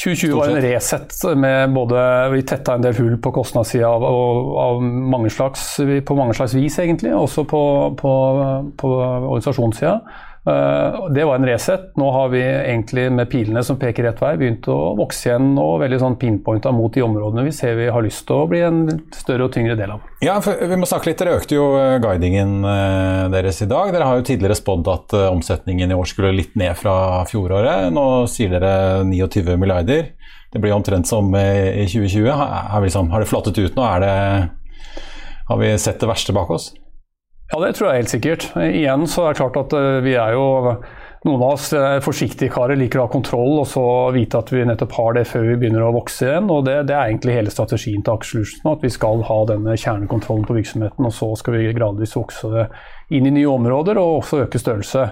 2020 0.00 0.36
var 0.38 0.48
en 0.48 0.62
reset 0.64 1.12
med 1.36 1.74
både 1.76 2.02
Vi 2.32 2.42
tetta 2.48 2.74
en 2.74 2.84
del 2.84 2.96
hull 2.96 3.18
på 3.20 3.32
kostnadssida 3.36 3.88
av, 3.88 4.04
av, 4.64 4.82
mange 4.82 5.30
slags, 5.30 5.76
på 6.06 6.16
mange 6.16 6.34
slags 6.38 6.54
vis, 6.56 6.78
egentlig. 6.80 7.12
Også 7.16 7.44
på, 7.44 7.62
på, 8.00 8.12
på 8.80 8.92
organisasjonssida. 8.96 9.98
Eh, 10.46 11.08
det 11.10 11.24
var 11.24 11.34
en 11.34 11.46
reset. 11.46 11.96
Nå 11.96 12.10
har 12.10 12.28
vi 12.28 12.40
egentlig 12.42 13.12
med 13.12 13.30
pilene 13.30 13.62
som 13.64 13.78
peker 13.78 14.06
rett 14.08 14.20
vei, 14.22 14.32
begynt 14.40 14.68
å 14.72 14.78
vokse 14.96 15.28
igjen 15.28 15.52
og 15.60 15.82
veldig 15.82 15.98
sånn 16.00 16.16
pinpointa 16.20 16.72
mot 16.72 16.94
de 16.94 17.04
områdene 17.04 17.44
vi 17.44 17.52
ser 17.52 17.76
vi 17.76 17.90
har 17.92 18.04
lyst 18.04 18.24
til 18.28 18.40
å 18.40 18.48
bli 18.48 18.62
en 18.64 18.80
større 19.14 19.48
og 19.48 19.52
tyngre 19.54 19.76
del 19.76 19.92
av. 19.96 20.06
Ja, 20.24 20.38
vi 20.40 20.80
må 20.80 20.88
snakke 20.88 21.10
litt. 21.10 21.20
Dere 21.20 21.36
økte 21.36 21.58
jo 21.58 21.66
eh, 21.76 21.98
guidingen 22.00 22.64
eh, 22.64 23.26
deres 23.34 23.60
i 23.60 23.68
dag. 23.68 23.92
Dere 23.92 24.08
har 24.08 24.20
jo 24.20 24.28
tidligere 24.30 24.56
spådd 24.56 24.88
at 24.94 25.16
omsetningen 25.28 25.92
i 25.92 25.98
år 25.98 26.08
skulle 26.08 26.32
litt 26.36 26.56
ned 26.60 26.72
fra 26.80 27.26
fjoråret. 27.28 27.90
Nå 27.92 28.06
sier 28.30 28.56
dere 28.56 29.04
29 29.04 29.60
milliarder. 29.60 30.14
Det 30.50 30.58
blir 30.58 30.74
omtrent 30.74 31.06
som 31.06 31.28
i 31.36 31.84
2020. 31.84 32.26
Har, 32.32 32.80
liksom, 32.82 33.12
har 33.12 33.22
det 33.22 33.28
flattet 33.30 33.60
ut 33.60 33.76
nå? 33.76 33.84
Det, 34.02 34.14
har 35.50 35.60
vi 35.60 35.74
sett 35.78 36.00
det 36.00 36.08
verste 36.10 36.34
bak 36.34 36.50
oss? 36.50 36.72
Ja, 37.50 37.58
det 37.64 37.74
tror 37.76 37.90
jeg 37.90 38.04
helt 38.04 38.12
sikkert. 38.12 38.48
Igjen 38.62 39.06
så 39.10 39.26
er 39.26 39.34
det 39.34 39.40
klart 39.42 39.58
at 39.58 39.74
eh, 39.74 40.02
vi 40.04 40.14
er 40.14 40.36
jo 40.36 40.44
noen 41.26 41.42
av 41.42 41.50
oss 41.58 41.66
er 41.76 42.00
forsiktige 42.00 42.52
karer, 42.54 42.78
liker 42.80 43.02
å 43.02 43.04
ha 43.04 43.12
kontroll 43.12 43.58
og 43.60 43.66
så 43.68 43.82
vite 44.14 44.38
at 44.40 44.52
vi 44.54 44.62
nettopp 44.64 44.94
har 44.96 45.18
det 45.18 45.26
før 45.28 45.44
vi 45.50 45.58
begynner 45.60 45.84
å 45.84 45.92
vokse 45.98 46.30
igjen. 46.30 46.48
og 46.48 46.64
Det, 46.68 46.78
det 46.88 46.96
er 46.96 47.10
egentlig 47.10 47.36
hele 47.36 47.52
strategien 47.52 48.06
til 48.06 48.14
Aksjelusen. 48.14 48.64
At 48.70 48.86
vi 48.86 48.92
skal 48.94 49.26
ha 49.28 49.36
denne 49.50 49.76
kjernekontrollen 49.76 50.46
på 50.48 50.56
virksomheten. 50.56 51.10
og 51.10 51.12
Så 51.12 51.28
skal 51.42 51.58
vi 51.58 51.74
gradvis 51.76 52.16
vokse 52.16 52.70
inn 53.12 53.28
i 53.28 53.34
nye 53.34 53.52
områder 53.52 54.00
og 54.00 54.22
også 54.22 54.44
øke 54.46 54.62
størrelse. 54.62 55.08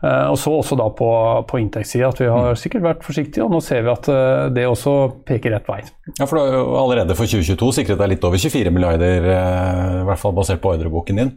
Eh, 0.00 0.26
og 0.30 0.38
så 0.40 0.54
også 0.62 0.78
da 0.80 0.86
på, 0.96 1.10
på 1.50 1.60
inntektssida 1.60 2.08
at 2.08 2.22
vi 2.22 2.30
har 2.30 2.54
mm. 2.54 2.60
sikkert 2.62 2.86
vært 2.86 3.02
forsiktige, 3.04 3.44
og 3.44 3.52
nå 3.52 3.60
ser 3.64 3.82
vi 3.84 3.92
at 3.92 4.08
eh, 4.08 4.44
det 4.56 4.64
også 4.70 4.94
peker 5.28 5.58
rett 5.58 5.68
vei. 5.68 5.82
Ja, 6.14 6.24
for 6.24 6.38
du 6.38 6.46
har 6.46 6.78
allerede 6.86 7.18
for 7.18 7.28
2022 7.28 7.74
sikret 7.82 8.00
deg 8.00 8.14
litt 8.14 8.24
over 8.24 8.40
24 8.40 8.72
milliarder, 8.72 9.28
i 9.28 10.06
hvert 10.08 10.22
fall 10.22 10.32
basert 10.38 10.62
på 10.62 10.72
ordreboken 10.72 11.20
din. 11.20 11.34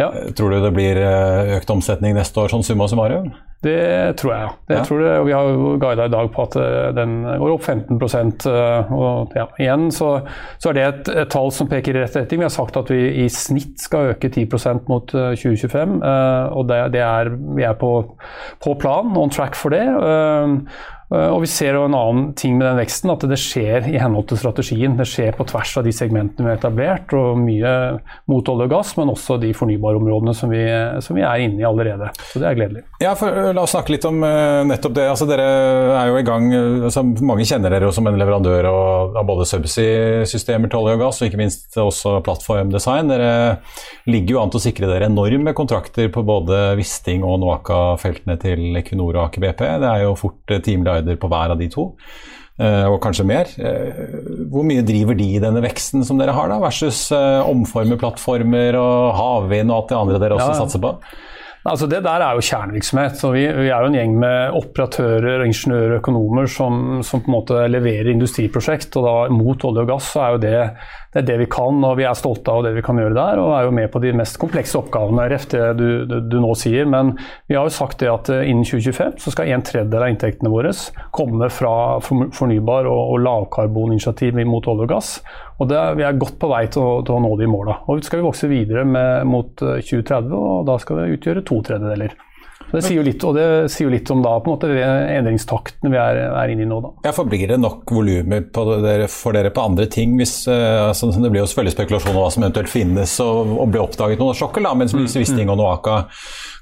Ja. 0.00 0.12
Tror 0.36 0.50
du 0.50 0.60
det 0.62 0.72
blir 0.74 0.98
eh, 1.00 1.56
økt 1.58 1.70
omsetning 1.72 2.16
neste 2.16 2.40
år, 2.40 2.52
sånn 2.52 2.64
summa 2.64 2.88
summarum? 2.88 3.32
Det 3.62 4.16
tror 4.18 4.32
jeg. 4.34 4.54
Det 4.66 4.78
ja. 4.80 4.84
tror 4.88 5.02
det, 5.04 5.10
vi 5.28 5.34
har 5.36 5.50
jo 5.52 5.74
guida 5.78 6.06
i 6.08 6.12
dag 6.12 6.30
på 6.34 6.46
at 6.48 6.56
eh, 6.58 6.88
den 6.96 7.12
går 7.28 7.52
opp 7.54 7.68
15 7.68 8.00
eh, 8.50 8.94
og 8.96 9.36
ja, 9.38 9.44
Igjen 9.60 9.86
så, 9.94 10.08
så 10.58 10.72
er 10.72 10.78
det 10.78 10.86
et, 10.86 11.12
et, 11.12 11.30
tall 11.30 11.52
som 11.54 11.68
peker 11.70 11.94
i 11.94 12.02
rett 12.02 12.16
retning. 12.18 12.42
Vi 12.42 12.48
har 12.48 12.54
sagt 12.54 12.80
at 12.80 12.90
vi 12.90 13.04
i 13.22 13.28
snitt 13.30 13.84
skal 13.84 14.14
øke 14.16 14.32
10% 14.32 14.88
mot 14.90 15.12
2025. 15.12 16.00
og 16.02 16.66
det, 16.72 16.80
det 16.96 17.04
er, 17.04 17.30
vi 17.58 17.68
er 17.68 17.78
på, 17.78 17.92
på 18.64 18.74
plan, 18.80 19.12
on 19.18 19.30
track 19.30 19.58
for 19.58 19.76
det. 19.76 19.86
Eh, 21.12 21.28
og 21.28 21.42
vi 21.44 21.50
ser 21.50 21.76
en 21.76 21.96
annen 21.96 22.32
ting 22.38 22.56
med 22.58 22.66
den 22.68 22.80
veksten, 22.80 23.12
at 23.12 23.26
det 23.28 23.40
skjer 23.40 23.90
i 23.90 23.98
henhold 24.00 24.30
til 24.30 24.40
strategien. 24.40 24.96
Det 24.98 25.08
skjer 25.08 25.34
på 25.36 25.46
tvers 25.50 25.76
av 25.80 25.86
de 25.86 25.94
segmentene 25.94 26.46
vi 26.46 26.52
har 26.54 26.60
etablert, 26.60 27.12
og 27.16 27.40
mye 27.42 27.74
mot 28.30 28.48
olje 28.52 28.68
og 28.68 28.74
gass, 28.76 28.94
men 28.98 29.12
også 29.12 29.40
de 29.42 29.52
fornybarområdene 29.56 30.34
som 30.36 30.52
som 31.02 31.16
vi 31.16 31.24
er 31.24 31.44
inne 31.44 31.60
i 31.60 31.66
allerede. 31.66 32.08
Så 32.32 32.40
det 32.42 32.48
er 32.48 32.56
gledelig. 32.58 32.82
Ja, 33.02 33.14
for 33.18 33.32
eh, 33.32 33.50
La 33.56 33.64
oss 33.64 33.74
snakke 33.74 33.94
litt 33.94 34.04
om 34.08 34.20
uh, 34.24 34.62
nettopp 34.68 34.94
det. 34.96 35.06
Altså, 35.10 35.26
dere 35.28 35.46
er 35.96 36.10
jo 36.10 36.18
i 36.20 36.26
gang, 36.26 36.48
altså, 36.88 37.04
Mange 37.22 37.46
kjenner 37.48 37.72
dere 37.72 37.88
jo 37.88 37.94
som 37.94 38.06
en 38.08 38.18
leverandør 38.20 38.68
av, 38.70 39.18
både 39.28 39.46
subsea-systemer 39.48 40.70
til 40.72 40.80
olje 40.82 40.96
og 40.98 41.04
gass, 41.04 41.20
og 41.22 41.28
ikke 41.28 41.40
minst 41.40 41.78
også 41.80 42.18
plattformdesign. 42.26 43.10
Dere 43.12 43.32
ligger 44.10 44.36
jo 44.36 44.42
an 44.42 44.52
til 44.52 44.60
å 44.60 44.64
sikre 44.66 44.90
dere 44.90 45.10
enorme 45.10 45.54
kontrakter 45.56 46.10
på 46.12 46.24
både 46.26 46.60
Wisting 46.78 47.26
og 47.26 47.40
Noaka-feltene 47.42 48.38
til 48.42 48.80
Equinor 48.80 49.14
og 49.14 49.26
Aker 49.26 49.46
BP. 49.46 49.64
Det 49.82 49.90
er 49.90 50.06
jo 50.06 50.16
fort 50.18 50.56
10 50.58 50.82
milliarder 51.02 51.20
på 51.20 51.30
hver 51.30 51.52
av 51.52 51.58
de 51.58 51.68
to. 51.70 51.92
Eh, 52.60 52.86
og 52.86 53.00
kanskje 53.02 53.26
mer. 53.26 53.48
Eh, 53.58 54.46
hvor 54.50 54.64
mye 54.64 54.84
driver 54.84 55.14
de 55.14 55.34
i 55.36 55.42
denne 55.42 55.62
veksten 55.64 56.04
som 56.04 56.18
dere 56.18 56.32
har, 56.32 56.48
da, 56.48 56.60
versus 56.60 57.10
eh, 57.12 57.42
omforme 57.48 57.98
plattformer 57.98 58.76
og 58.76 59.14
havvind 59.16 59.70
og 59.70 59.78
alt 59.78 59.92
det 59.92 60.00
andre 60.00 60.22
dere 60.22 60.36
også 60.36 60.50
ja. 60.52 60.58
satser 60.60 60.82
på? 60.82 60.96
Altså 61.62 61.86
Det 61.86 62.00
der 62.02 62.18
er 62.18 62.34
jo 62.34 62.42
kjernevirksomhet. 62.42 63.20
og 63.24 63.34
vi, 63.36 63.44
vi, 63.46 63.68
er 63.70 63.84
jo 63.84 63.90
en 63.92 63.94
gjeng 63.94 64.16
med 64.18 64.56
operatører, 64.58 65.44
ingeniører 65.46 65.92
og 65.94 66.00
økonomer 66.00 66.48
som, 66.50 67.02
som, 67.06 67.22
på 67.22 67.30
en 67.30 67.36
måte 67.36 67.60
leverer 67.70 68.10
industriprosjekt. 68.10 68.96
og 68.98 69.06
da 69.06 69.14
Mot 69.30 69.64
olje 69.64 69.84
og 69.86 69.92
gass 69.92 70.10
så 70.10 70.24
er 70.24 70.34
jo 70.34 70.42
det 70.42 70.58
det 71.12 71.20
er 71.20 71.26
det 71.28 71.34
vi 71.42 71.46
kan, 71.52 71.82
og 71.84 71.98
vi 71.98 72.06
er 72.08 72.16
stolte 72.16 72.48
av 72.48 72.62
det 72.64 72.70
vi 72.72 72.82
kan 72.84 72.96
gjøre 72.96 73.12
der. 73.12 73.40
Og 73.42 73.52
er 73.52 73.66
jo 73.66 73.74
med 73.76 73.90
på 73.92 74.00
de 74.00 74.14
mest 74.16 74.38
komplekse 74.40 74.78
oppgavene, 74.80 75.26
RF, 75.28 75.44
det 75.52 75.66
du, 75.76 75.86
du, 76.08 76.16
du, 76.24 76.38
nå 76.40 76.54
sier. 76.56 76.88
Men 76.88 77.12
vi 77.50 77.58
har 77.58 77.68
jo 77.68 77.74
sagt 77.74 78.00
det 78.00 78.08
at 78.08 78.30
eh, 78.32 78.46
innen 78.48 78.64
2025 78.64 79.20
så 79.20 79.34
skal 79.34 79.52
en 79.52 79.64
tredjedel 79.66 80.06
av 80.06 80.14
inntektene 80.14 80.52
våre 80.52 80.72
komme 81.12 81.50
fra 81.52 82.00
fornybar 82.00 82.88
og, 82.88 83.12
og 83.12 83.22
lavkarboninitiativ 83.26 84.40
mot 84.48 84.64
olje 84.72 84.88
og 84.88 84.92
gass. 84.94 85.14
Og 85.60 85.68
det, 85.68 85.82
Vi 86.00 86.08
er 86.08 86.16
godt 86.16 86.38
på 86.40 86.48
vei 86.48 86.64
til 86.72 86.80
å, 86.80 86.98
til 87.04 87.18
å 87.18 87.22
nå 87.26 87.36
de 87.36 87.50
måla. 87.50 87.82
Og 87.92 88.00
skal 88.06 88.22
vi 88.22 88.28
vokse 88.30 88.48
videre 88.48 88.86
med, 88.88 89.28
mot 89.28 89.52
2030, 89.52 90.32
eh, 90.32 90.36
og 90.40 90.68
da 90.70 90.80
skal 90.80 91.02
det 91.02 91.18
utgjøre 91.18 91.44
to 91.44 91.60
tredjedeler. 91.68 92.16
Det 92.72 92.82
sier 92.86 92.98
jo 92.98 93.04
litt, 93.04 93.24
og 93.28 93.36
det 93.36 93.46
sier 93.72 93.86
jo 93.86 93.92
litt 93.92 94.10
om 94.12 94.22
da, 94.24 94.36
på 94.40 94.50
en 94.50 94.56
måte, 94.56 94.70
endringstakten 95.18 95.92
vi 95.92 96.00
er, 96.00 96.20
er 96.30 96.52
inne 96.52 96.64
i 96.64 96.68
nå. 96.68 96.80
Da. 96.84 96.92
Ja, 97.08 97.14
for 97.16 97.28
Blir 97.32 97.48
det 97.48 97.58
nok 97.60 97.88
volumer 97.92 98.46
for 98.52 99.36
dere 99.36 99.52
på 99.54 99.64
andre 99.64 99.86
ting? 99.92 100.16
Hvis, 100.20 100.42
uh, 100.50 100.88
altså, 100.88 101.10
det 101.12 101.30
blir 101.32 101.42
jo 101.42 101.50
selvfølgelig 101.50 101.76
spekulasjon 101.76 102.14
om 102.14 102.20
hva 102.20 102.30
som 102.32 102.46
eventuelt 102.46 102.72
finnes 102.72 103.14
og, 103.24 103.54
og 103.56 103.72
blir 103.72 103.84
oppdaget 103.84 104.20
noen 104.20 104.36
sjokker, 104.36 104.64
da, 104.64 104.74
mens 104.78 104.96
mm, 104.96 105.04
Wisting 105.04 105.46
mm. 105.48 105.54
og 105.54 105.60
Noaka 105.60 105.98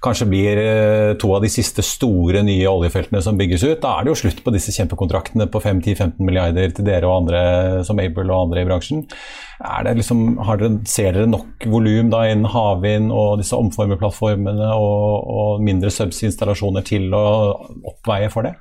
kanskje 0.05 0.29
blir 0.31 0.61
uh, 0.61 1.13
to 1.21 1.31
av 1.37 1.45
de 1.45 1.51
siste 1.53 1.85
store 1.85 2.43
nye 2.47 2.69
oljefeltene 2.71 3.21
som 3.25 3.39
bygges 3.41 3.65
ut. 3.67 3.83
Da 3.83 3.97
er 3.97 4.07
det 4.07 4.15
jo 4.15 4.21
slutt 4.23 4.41
på 4.45 4.55
disse 4.55 4.73
kjempekontraktene 4.77 5.49
på 5.53 5.61
5-10-15 5.63 6.25
milliarder 6.25 6.73
til 6.77 6.89
dere 6.89 7.09
og 7.09 7.23
andre 7.23 7.43
som 7.87 8.01
Able 8.01 8.27
og 8.29 8.47
andre 8.47 8.65
i 8.65 8.69
bransjen. 8.69 9.05
Liksom, 9.91 10.25
dere, 10.41 10.73
ser 10.89 11.13
dere 11.19 11.29
nok 11.29 11.69
volum 11.69 12.09
innen 12.09 12.49
havvind 12.49 13.13
og 13.13 13.43
disse 13.43 13.59
omformerplattformene 13.61 14.73
og, 14.73 15.31
og 15.37 15.65
mindre 15.69 15.93
subsea-installasjoner 15.93 16.87
til 16.89 17.13
å 17.17 17.25
oppveie 17.93 18.33
for 18.33 18.49
det? 18.49 18.57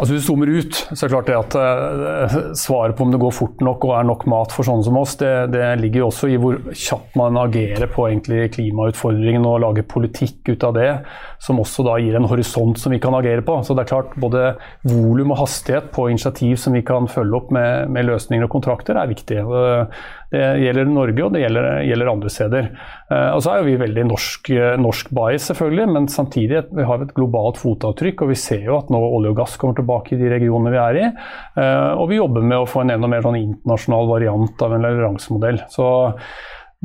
Altså 0.00 0.14
Hvis 0.14 0.24
du 0.24 0.28
zoomer 0.30 0.48
ut, 0.48 0.78
så 0.96 1.04
er 1.04 1.10
det 1.10 1.12
klart 1.12 1.26
det 1.28 1.34
at 1.36 1.54
uh, 1.60 2.36
svaret 2.56 2.96
på 2.96 3.04
om 3.04 3.10
det 3.12 3.20
går 3.20 3.34
fort 3.36 3.58
nok 3.60 3.82
og 3.84 3.90
er 3.98 4.06
nok 4.08 4.22
mat 4.32 4.54
for 4.56 4.64
sånne 4.64 4.86
som 4.86 4.96
oss, 4.96 5.12
det, 5.20 5.28
det 5.52 5.66
ligger 5.82 6.00
jo 6.00 6.06
også 6.08 6.30
i 6.32 6.38
hvor 6.40 6.56
kjapt 6.72 7.18
man 7.20 7.36
agerer 7.36 7.84
på 7.92 8.06
klimautfordringen 8.54 9.44
og 9.44 9.60
lager 9.66 9.84
politikk 9.84 10.54
ut 10.54 10.64
av 10.64 10.72
det, 10.78 10.88
som 11.44 11.60
også 11.60 11.84
da 11.84 11.98
gir 12.00 12.16
en 12.16 12.28
horisont 12.30 12.80
som 12.80 12.94
vi 12.94 13.00
kan 13.02 13.16
agere 13.18 13.44
på. 13.44 13.58
Så 13.60 13.76
det 13.76 13.84
er 13.84 13.92
klart 13.92 14.16
Både 14.20 14.54
volum 14.88 15.34
og 15.34 15.42
hastighet 15.42 15.90
på 15.92 16.08
initiativ 16.10 16.56
som 16.60 16.74
vi 16.76 16.82
kan 16.86 17.08
følge 17.08 17.36
opp 17.36 17.52
med, 17.52 17.92
med 17.92 18.08
løsninger 18.08 18.48
og 18.48 18.54
kontrakter, 18.56 18.96
er 18.96 19.12
viktig. 19.12 19.44
Uh, 19.44 19.84
det 20.30 20.42
gjelder 20.62 20.90
Norge, 20.90 21.24
og 21.26 21.34
det 21.34 21.42
gjelder, 21.42 21.68
gjelder 21.88 22.10
andre 22.12 22.30
steder. 22.32 22.68
Uh, 23.10 23.30
og 23.34 23.40
så 23.42 23.52
er 23.52 23.60
jo 23.60 23.68
vi 23.70 23.80
veldig 23.80 24.04
norsk, 24.06 24.52
norsk 24.78 25.10
bias, 25.16 25.48
selvfølgelig, 25.50 25.88
men 25.96 26.06
samtidig 26.12 26.62
vi 26.70 26.86
har 26.86 27.00
vi 27.00 27.08
et 27.08 27.16
globalt 27.16 27.58
fotavtrykk. 27.60 28.24
Og 28.24 28.32
vi 28.32 28.38
ser 28.38 28.62
jo 28.68 28.78
at 28.78 28.92
nå 28.94 29.00
olje 29.00 29.34
og 29.34 29.42
gass 29.42 29.58
kommer 29.60 29.78
tilbake 29.78 30.14
i 30.14 30.20
de 30.20 30.30
regionene 30.30 30.74
vi 30.74 30.80
er 30.84 31.00
i. 31.00 31.10
Uh, 31.58 31.98
og 31.98 32.08
vi 32.12 32.20
jobber 32.20 32.46
med 32.46 32.62
å 32.62 32.70
få 32.70 32.84
en 32.84 32.94
enda 32.96 33.10
mer 33.10 33.26
sånn 33.26 33.40
internasjonal 33.40 34.10
variant 34.10 34.66
av 34.66 34.76
en 34.76 34.86
leveransemodell. 34.86 35.62
Så 35.72 35.90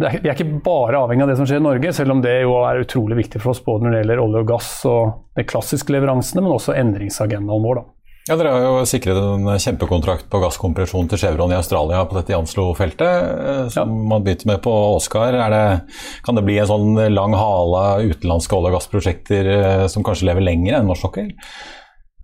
er, 0.03 0.17
vi 0.19 0.27
er 0.27 0.33
ikke 0.33 0.63
bare 0.65 0.99
avhengig 0.99 1.23
av 1.23 1.31
det 1.31 1.37
som 1.39 1.47
skjer 1.47 1.61
i 1.61 1.67
Norge, 1.69 1.93
selv 1.95 2.15
om 2.15 2.23
det 2.23 2.33
jo 2.41 2.57
er 2.67 2.81
utrolig 2.83 3.19
viktig 3.21 3.39
for 3.43 3.53
oss 3.53 3.63
både 3.63 3.85
når 3.85 3.93
det 3.93 4.01
gjelder 4.01 4.23
olje 4.25 4.41
og 4.43 4.49
gass 4.49 4.71
og 4.89 5.37
de 5.37 5.45
klassiske 5.47 5.95
leveransene, 5.95 6.43
men 6.43 6.55
også 6.55 6.75
endringsagendaen 6.75 7.63
vår. 7.63 7.79
Da. 7.79 7.94
Ja, 8.25 8.33
Dere 8.39 8.55
har 8.55 8.63
jo 8.65 8.85
sikret 8.89 9.19
en 9.21 9.45
kjempekontrakt 9.61 10.25
på 10.33 10.39
gasskompresjon 10.41 11.05
til 11.11 11.19
Chevron 11.21 11.51
i 11.53 11.59
Australia 11.59 11.99
på 12.09 12.15
dette 12.17 12.33
Janslo-feltet, 12.33 13.27
eh, 13.51 13.59
som 13.69 13.91
ja. 13.91 14.05
man 14.09 14.25
begynte 14.25 14.49
med 14.49 14.63
på 14.65 14.73
Oscar. 14.95 15.37
Det, 15.53 15.61
kan 16.25 16.39
det 16.39 16.45
bli 16.47 16.55
en 16.57 16.71
sånn 16.71 16.97
lang 17.13 17.37
hale 17.37 17.83
av 17.91 18.01
utenlandske 18.09 18.57
olje- 18.57 18.71
og 18.71 18.79
gassprosjekter 18.79 19.51
eh, 19.59 19.85
som 19.93 20.01
kanskje 20.07 20.31
lever 20.31 20.47
lenger 20.47 20.79
enn 20.79 20.89
norsk 20.89 21.05
sokkel? 21.05 21.29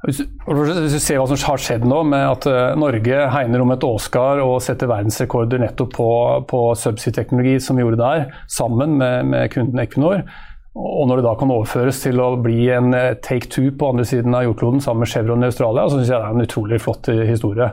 Hvis 0.02 0.24
du 0.26 0.98
ser 0.98 1.20
hva 1.22 1.28
som 1.30 1.38
har 1.52 1.62
skjedd 1.62 1.86
nå, 1.86 2.02
med 2.10 2.26
at 2.26 2.50
eh, 2.50 2.74
Norge 2.82 3.26
hegner 3.36 3.62
om 3.62 3.78
et 3.78 3.86
Oscar 3.86 4.42
og 4.42 4.58
setter 4.66 4.90
verdensrekorder 4.90 5.62
nettopp 5.62 5.94
på, 6.00 6.12
på 6.50 6.64
subsea-teknologi, 6.82 7.60
som 7.62 7.78
vi 7.78 7.86
gjorde 7.86 8.02
der, 8.02 8.32
sammen 8.50 8.98
med, 8.98 9.30
med 9.36 9.54
kunden 9.54 9.86
Equinor, 9.86 10.26
og 10.72 11.08
når 11.10 11.20
det 11.20 11.26
da 11.26 11.34
kan 11.36 11.52
overføres 11.52 11.98
til 12.06 12.22
å 12.24 12.30
bli 12.40 12.70
en 12.72 12.94
eh, 12.96 13.18
take 13.20 13.50
two 13.52 13.74
på 13.76 13.90
andre 13.92 14.06
siden 14.08 14.36
av 14.38 14.46
jordkloden 14.46 14.84
sammen 14.84 15.04
med 15.04 15.12
Chevron 15.12 15.44
i 15.44 15.50
Australia, 15.50 15.88
så 15.90 15.98
syns 16.00 16.12
jeg 16.14 16.22
det 16.22 16.30
er 16.30 16.38
en 16.38 16.46
utrolig 16.46 16.80
flott 16.80 17.10
historie. 17.28 17.68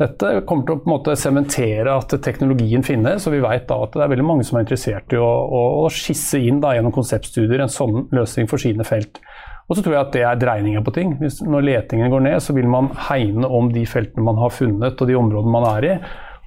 Dette 0.00 0.32
kommer 0.48 0.64
til 0.64 0.74
å 0.74 0.80
på 0.80 0.88
en 0.88 0.94
måte 0.94 1.14
sementere 1.20 1.92
at 1.92 2.14
teknologien 2.24 2.82
finnes, 2.86 3.26
og 3.28 3.36
vi 3.36 3.42
vet 3.44 3.66
da 3.68 3.76
at 3.84 3.94
det 3.94 4.02
er 4.02 4.12
veldig 4.14 4.26
mange 4.26 4.46
som 4.48 4.56
er 4.56 4.64
interessert 4.64 5.12
i 5.12 5.20
å, 5.20 5.28
å, 5.28 5.60
å 5.84 5.90
skisse 5.92 6.40
inn 6.40 6.62
da, 6.62 6.72
gjennom 6.74 6.94
konseptstudier 6.96 7.60
en 7.60 7.72
sånn 7.72 8.06
løsning 8.16 8.48
for 8.50 8.62
sine 8.62 8.86
felt. 8.88 9.20
Og 9.68 9.76
så 9.76 9.84
tror 9.84 9.94
jeg 9.94 10.02
at 10.02 10.16
det 10.16 10.22
er 10.26 10.40
dreininger 10.40 10.82
på 10.82 10.94
ting. 10.96 11.12
Hvis, 11.20 11.38
når 11.46 11.68
letingen 11.68 12.10
går 12.10 12.24
ned, 12.26 12.40
så 12.42 12.56
vil 12.56 12.66
man 12.66 12.88
hegne 13.10 13.46
om 13.46 13.68
de 13.70 13.84
feltene 13.86 14.24
man 14.26 14.40
har 14.40 14.50
funnet 14.50 14.98
og 14.98 15.06
de 15.10 15.18
områdene 15.20 15.54
man 15.54 15.68
er 15.76 15.86
i. 15.86 15.92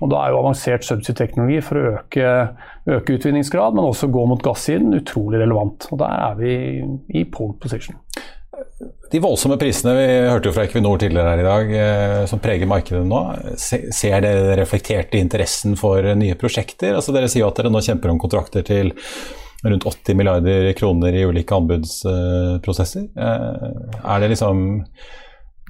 Og 0.02 0.10
Da 0.12 0.20
er 0.20 0.34
jo 0.34 0.42
avansert 0.42 0.86
subsea-teknologi 0.88 1.60
for 1.64 1.80
å 1.80 1.90
øke, 1.94 2.30
øke, 2.90 3.18
utvinningsgrad, 3.18 3.76
men 3.78 3.88
også 3.88 4.10
gå 4.12 4.26
mot 4.28 4.42
gassiden, 4.44 4.96
utrolig 4.98 5.44
relevant. 5.44 5.88
Og 5.92 6.00
Der 6.02 6.16
er 6.30 6.40
vi 6.40 6.56
i 7.14 7.24
pole 7.24 7.56
position. 7.62 8.00
De 9.14 9.22
voldsomme 9.22 9.60
prisene 9.62 9.94
vi 9.96 10.08
hørte 10.28 10.50
jo 10.50 10.56
fra 10.56 10.66
Equinor 10.66 10.98
tidligere 11.02 11.30
her 11.30 11.42
i 11.44 11.46
dag, 11.46 11.72
eh, 11.78 12.26
som 12.30 12.42
preger 12.42 12.70
markedet 12.70 13.06
nå, 13.06 13.22
ser 13.58 14.26
dere 14.26 14.58
reflektert 14.58 15.14
i 15.14 15.22
interessen 15.22 15.78
for 15.80 16.02
nye 16.18 16.38
prosjekter? 16.40 16.98
Altså 16.98 17.14
Dere 17.14 17.30
sier 17.30 17.46
jo 17.46 17.52
at 17.52 17.62
dere 17.62 17.72
nå 17.74 17.82
kjemper 17.86 18.12
om 18.12 18.22
kontrakter 18.22 18.66
til 18.66 18.92
rundt 19.64 19.86
80 19.88 20.18
milliarder 20.20 20.72
kroner 20.76 21.16
i 21.16 21.24
ulike 21.30 21.56
anbudsprosesser. 21.56 23.06
Eh, 23.16 23.68
er 24.04 24.24
det 24.24 24.34
liksom 24.34 24.66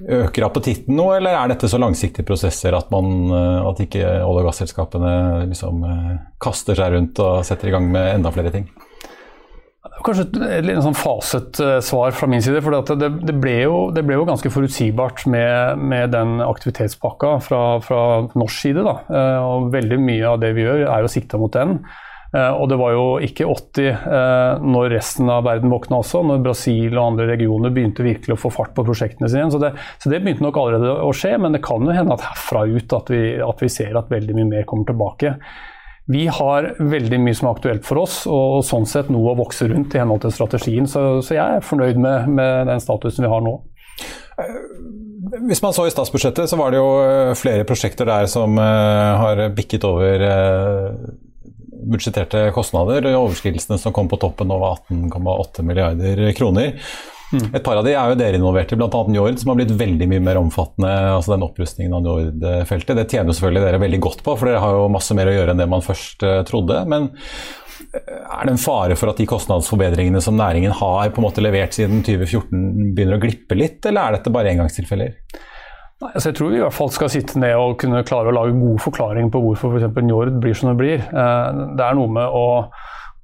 Øker 0.02 0.42
appetitten 0.48 0.96
nå, 0.98 1.04
eller 1.14 1.36
er 1.38 1.52
dette 1.52 1.68
så 1.70 1.78
langsiktige 1.78 2.26
prosesser 2.26 2.74
at, 2.74 2.88
man, 2.90 3.12
eh, 3.30 3.60
at 3.62 3.82
ikke 3.84 4.02
olje- 4.02 4.42
og 4.42 4.48
gasselskapene 4.48 5.12
liksom 5.52 5.84
eh, 5.86 6.16
kaster 6.42 6.74
seg 6.80 6.96
rundt 6.96 7.20
og 7.22 7.44
setter 7.46 7.70
i 7.70 7.74
gang 7.76 7.86
med 7.94 8.08
enda 8.16 8.32
flere 8.34 8.50
ting? 8.54 8.66
Kanskje 10.04 10.24
et, 10.26 10.66
et 10.66 10.82
sånn 10.82 10.98
faset 10.98 11.60
eh, 11.62 11.76
svar 11.86 12.10
fra 12.16 12.26
min 12.26 12.42
side. 12.42 12.58
for 12.64 12.74
det, 12.74 13.12
det, 13.22 13.36
ble 13.38 13.54
jo, 13.62 13.76
det, 13.94 14.02
ble 14.02 14.18
jo, 14.18 14.26
ganske 14.26 14.50
forutsigbart 14.50 15.28
med, 15.30 15.78
med 15.78 16.10
den 16.16 16.42
aktivitetspakka 16.42 17.36
fra, 17.46 17.62
fra 17.84 18.00
norsk 18.34 18.64
side. 18.66 18.82
Da. 18.82 18.98
Og 19.46 19.70
veldig 19.76 20.00
mye 20.02 20.26
av 20.34 20.42
det 20.42 20.56
vi 20.58 20.66
gjør, 20.66 20.88
er 20.88 21.06
jo 21.06 21.14
sikta 21.14 21.38
mot 21.38 21.54
den. 21.54 21.78
Eh, 22.34 22.50
og 22.50 22.66
det 22.70 22.78
var 22.80 22.94
jo 22.94 23.02
ikke 23.22 23.46
80 23.46 23.84
eh, 23.86 24.64
når 24.64 24.88
resten 24.96 25.28
av 25.30 25.44
verden 25.46 25.70
våkna 25.70 26.00
også, 26.02 26.24
når 26.26 26.42
Brasil 26.42 26.96
og 26.96 27.12
andre 27.12 27.28
regioner 27.30 27.74
begynte 27.74 28.06
virkelig 28.06 28.34
å 28.34 28.40
få 28.46 28.50
fart 28.54 28.72
på 28.74 28.84
prosjektene 28.86 29.30
sine. 29.30 29.50
Så 29.52 29.60
det, 29.62 29.70
så 30.02 30.10
det 30.10 30.22
begynte 30.24 30.42
nok 30.46 30.58
allerede 30.58 30.96
å 31.04 31.12
skje, 31.14 31.36
men 31.40 31.54
det 31.54 31.62
kan 31.64 31.84
jo 31.84 31.94
hende 31.94 32.16
at 32.16 32.26
herfra 32.26 32.64
ut 32.66 32.96
at 32.98 33.12
vi, 33.14 33.22
at 33.44 33.62
vi 33.62 33.70
ser 33.70 33.94
at 34.00 34.10
veldig 34.10 34.38
mye 34.40 34.50
mer 34.50 34.66
kommer 34.70 34.90
tilbake. 34.90 35.36
Vi 36.10 36.26
har 36.28 36.74
veldig 36.82 37.20
mye 37.22 37.36
som 37.38 37.48
er 37.48 37.54
aktuelt 37.54 37.86
for 37.86 38.02
oss, 38.02 38.24
og 38.28 38.64
sånn 38.66 38.84
sett 38.88 39.12
noe 39.14 39.30
å 39.32 39.38
vokse 39.38 39.70
rundt 39.70 39.94
i 39.94 40.02
henhold 40.02 40.24
til 40.26 40.34
strategien. 40.34 40.88
Så, 40.90 41.22
så 41.24 41.38
jeg 41.38 41.60
er 41.60 41.64
fornøyd 41.64 42.00
med, 42.02 42.26
med, 42.34 42.66
den 42.68 42.82
statusen 42.82 43.24
vi 43.24 43.30
har 43.30 43.44
nå. 43.46 43.54
Eh, 44.42 44.58
hvis 45.46 45.62
man 45.64 45.72
så 45.72 45.86
i 45.86 45.94
statsbudsjettet, 45.94 46.50
så 46.50 46.58
var 46.58 46.74
det 46.74 46.82
jo 46.82 46.90
flere 47.38 47.64
prosjekter 47.66 48.10
der 48.10 48.26
som 48.30 48.58
har 48.58 49.40
bikket 49.56 49.86
over 49.88 50.26
budsjetterte 51.90 52.46
kostnader. 52.56 53.06
Overskridelsene 53.14 53.80
som 53.80 53.94
kom 53.96 54.08
på 54.10 54.20
toppen 54.22 54.50
nå 54.50 54.58
var 54.60 54.80
18,8 54.88 55.66
milliarder 55.66 56.24
kroner. 56.36 56.78
Mm. 57.34 57.54
Et 57.54 57.64
par 57.64 57.78
av 57.80 57.86
de 57.86 57.94
er 57.94 58.12
jo 58.12 58.18
dere 58.18 58.38
involvert 58.38 58.72
i, 58.72 58.78
bl.a. 58.78 59.00
Njord, 59.10 59.38
som 59.40 59.50
har 59.50 59.58
blitt 59.58 59.74
veldig 59.74 60.08
mye 60.10 60.22
mer 60.22 60.38
omfattende. 60.38 60.92
altså 61.16 61.34
den 61.34 61.46
opprustningen 61.46 61.96
av 61.96 62.04
Njord-feltet. 62.04 62.96
Det 62.98 63.08
tjener 63.10 63.34
selvfølgelig 63.34 63.64
dere 63.66 63.82
veldig 63.82 64.00
godt 64.06 64.24
på, 64.26 64.36
for 64.38 64.50
dere 64.50 64.62
har 64.62 64.76
jo 64.76 64.92
masse 64.92 65.16
mer 65.16 65.30
å 65.30 65.36
gjøre 65.36 65.54
enn 65.54 65.62
det 65.62 65.70
man 65.70 65.84
først 65.84 66.26
uh, 66.26 66.42
trodde. 66.46 66.82
Men 66.90 67.08
eh, 67.14 68.20
er 68.22 68.44
det 68.44 68.54
en 68.54 68.62
fare 68.62 68.98
for 69.00 69.10
at 69.10 69.18
de 69.20 69.28
kostnadsforbedringene 69.30 70.22
som 70.24 70.38
næringen 70.38 70.76
har 70.76 71.10
på 71.10 71.22
en 71.22 71.28
måte 71.28 71.44
levert 71.44 71.74
siden 71.76 72.04
2014, 72.06 72.94
begynner 72.94 73.18
å 73.18 73.24
glippe 73.24 73.58
litt, 73.58 73.80
eller 73.88 74.04
er 74.04 74.18
dette 74.18 74.34
bare 74.34 74.54
engangstilfeller? 74.54 75.16
Altså 76.02 76.30
jeg 76.30 76.38
tror 76.38 76.50
vi 76.50 76.58
i 76.58 76.64
hvert 76.64 76.74
fall 76.74 76.90
skal 76.92 77.12
sitte 77.12 77.38
ned 77.40 77.54
og 77.54 77.76
kunne 77.80 78.02
klare 78.06 78.32
å 78.32 78.34
lage 78.34 78.56
gode 78.58 78.82
forklaringer 78.82 79.30
på 79.32 79.44
hvorfor 79.44 79.76
f.eks. 79.76 80.02
Njord 80.02 80.34
blir 80.42 80.58
som 80.58 80.72
det 80.72 80.80
blir. 80.80 81.06
Eh, 81.06 81.62
det 81.78 81.86
er 81.86 81.96
noe 81.96 82.10
med 82.10 82.34
å, 82.34 82.48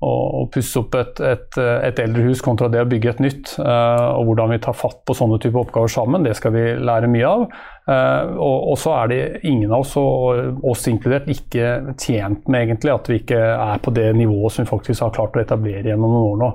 å, 0.06 0.12
å 0.40 0.44
pusse 0.54 0.78
opp 0.80 0.94
et, 1.00 1.18
et, 1.26 1.58
et, 1.58 1.98
eldre 2.04 2.28
hus 2.28 2.40
kontra 2.44 2.70
det 2.72 2.84
å 2.84 2.88
bygge 2.88 3.10
et 3.16 3.24
nytt. 3.26 3.56
Eh, 3.58 4.06
og 4.14 4.30
hvordan 4.30 4.54
vi 4.54 4.60
tar 4.62 4.78
fatt 4.78 5.02
på 5.02 5.16
sånne 5.18 5.40
typer 5.42 5.64
oppgaver 5.64 5.92
sammen, 5.92 6.24
det 6.24 6.36
skal 6.38 6.54
vi 6.54 6.64
lære 6.78 7.10
mye 7.10 7.32
av. 7.34 7.44
Eh, 7.90 8.30
og, 8.38 8.70
og 8.70 8.78
så 8.78 8.94
er 9.00 9.10
det 9.10 9.20
ingen 9.50 9.74
av 9.74 9.82
oss, 9.82 9.96
og 9.98 10.64
oss 10.70 10.86
inkludert, 10.92 11.26
ikke 11.34 11.96
tjent 11.98 12.46
med 12.46 12.68
egentlig 12.68 12.94
at 12.94 13.10
vi 13.10 13.18
ikke 13.24 13.42
er 13.56 13.82
på 13.82 13.92
det 13.98 14.12
nivået 14.14 14.54
som 14.54 14.64
vi 14.64 14.70
faktisk 14.70 15.08
har 15.08 15.14
klart 15.18 15.36
å 15.36 15.42
etablere 15.42 15.90
gjennom 15.90 16.14
noen 16.14 16.30
år 16.30 16.40
nå. 16.44 16.54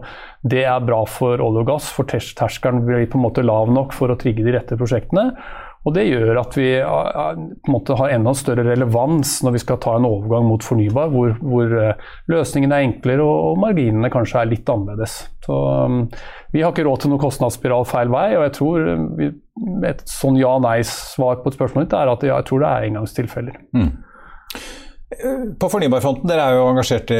Det 0.56 0.64
er 0.64 0.88
bra 0.88 1.04
for 1.10 1.44
olje 1.44 1.68
og 1.68 1.70
gass, 1.76 1.92
for 1.92 2.08
terskelen 2.08 2.86
blir 2.88 3.04
på 3.12 3.20
en 3.20 3.28
måte 3.28 3.46
lav 3.46 3.68
nok 3.74 3.94
for 3.98 4.14
å 4.14 4.20
trigge 4.22 4.48
de 4.48 4.56
rette 4.56 4.80
prosjektene. 4.80 5.34
Og 5.86 5.94
Det 5.94 6.06
gjør 6.08 6.40
at 6.42 6.56
vi 6.58 6.70
på 6.82 7.70
en 7.70 7.74
måte 7.74 7.98
har 8.00 8.14
enda 8.16 8.34
større 8.38 8.66
relevans 8.66 9.38
når 9.46 9.54
vi 9.54 9.62
skal 9.62 9.78
ta 9.84 9.94
en 10.00 10.08
overgang 10.08 10.48
mot 10.50 10.66
fornybar, 10.66 11.12
hvor, 11.14 11.36
hvor 11.46 11.76
eh, 11.78 12.08
løsningene 12.32 12.80
er 12.80 12.88
enklere 12.88 13.22
og, 13.22 13.52
og, 13.52 13.60
marginene 13.62 14.10
kanskje 14.14 14.42
er 14.42 14.50
litt 14.50 14.72
annerledes. 14.72 15.20
Så 15.46 15.60
um, 15.86 16.00
Vi 16.56 16.64
har 16.64 16.74
ikke 16.74 16.88
råd 16.88 17.04
til 17.04 17.14
noen 17.14 17.22
kostnadsspiral 17.22 17.86
feil 17.90 18.10
vei, 18.14 18.32
og 18.34 18.48
jeg 18.48 18.56
tror 18.58 18.90
vi, 19.20 19.30
et 19.86 20.02
sånn 20.10 20.40
ja-nei-svar 20.42 21.44
på 21.44 21.54
et 21.54 21.60
spørsmål 21.60 21.86
er 21.86 22.14
at 22.16 22.26
jeg 22.26 22.50
tror 22.50 22.66
det 22.66 22.72
er 22.72 22.90
engangstilfeller. 22.90 23.62
Mm. 23.78 23.94
På 25.62 25.68
fornybarfronten, 25.70 26.26
dere 26.28 26.48
er 26.50 26.56
jo 26.58 26.70
engasjert 26.72 27.12
i 27.14 27.20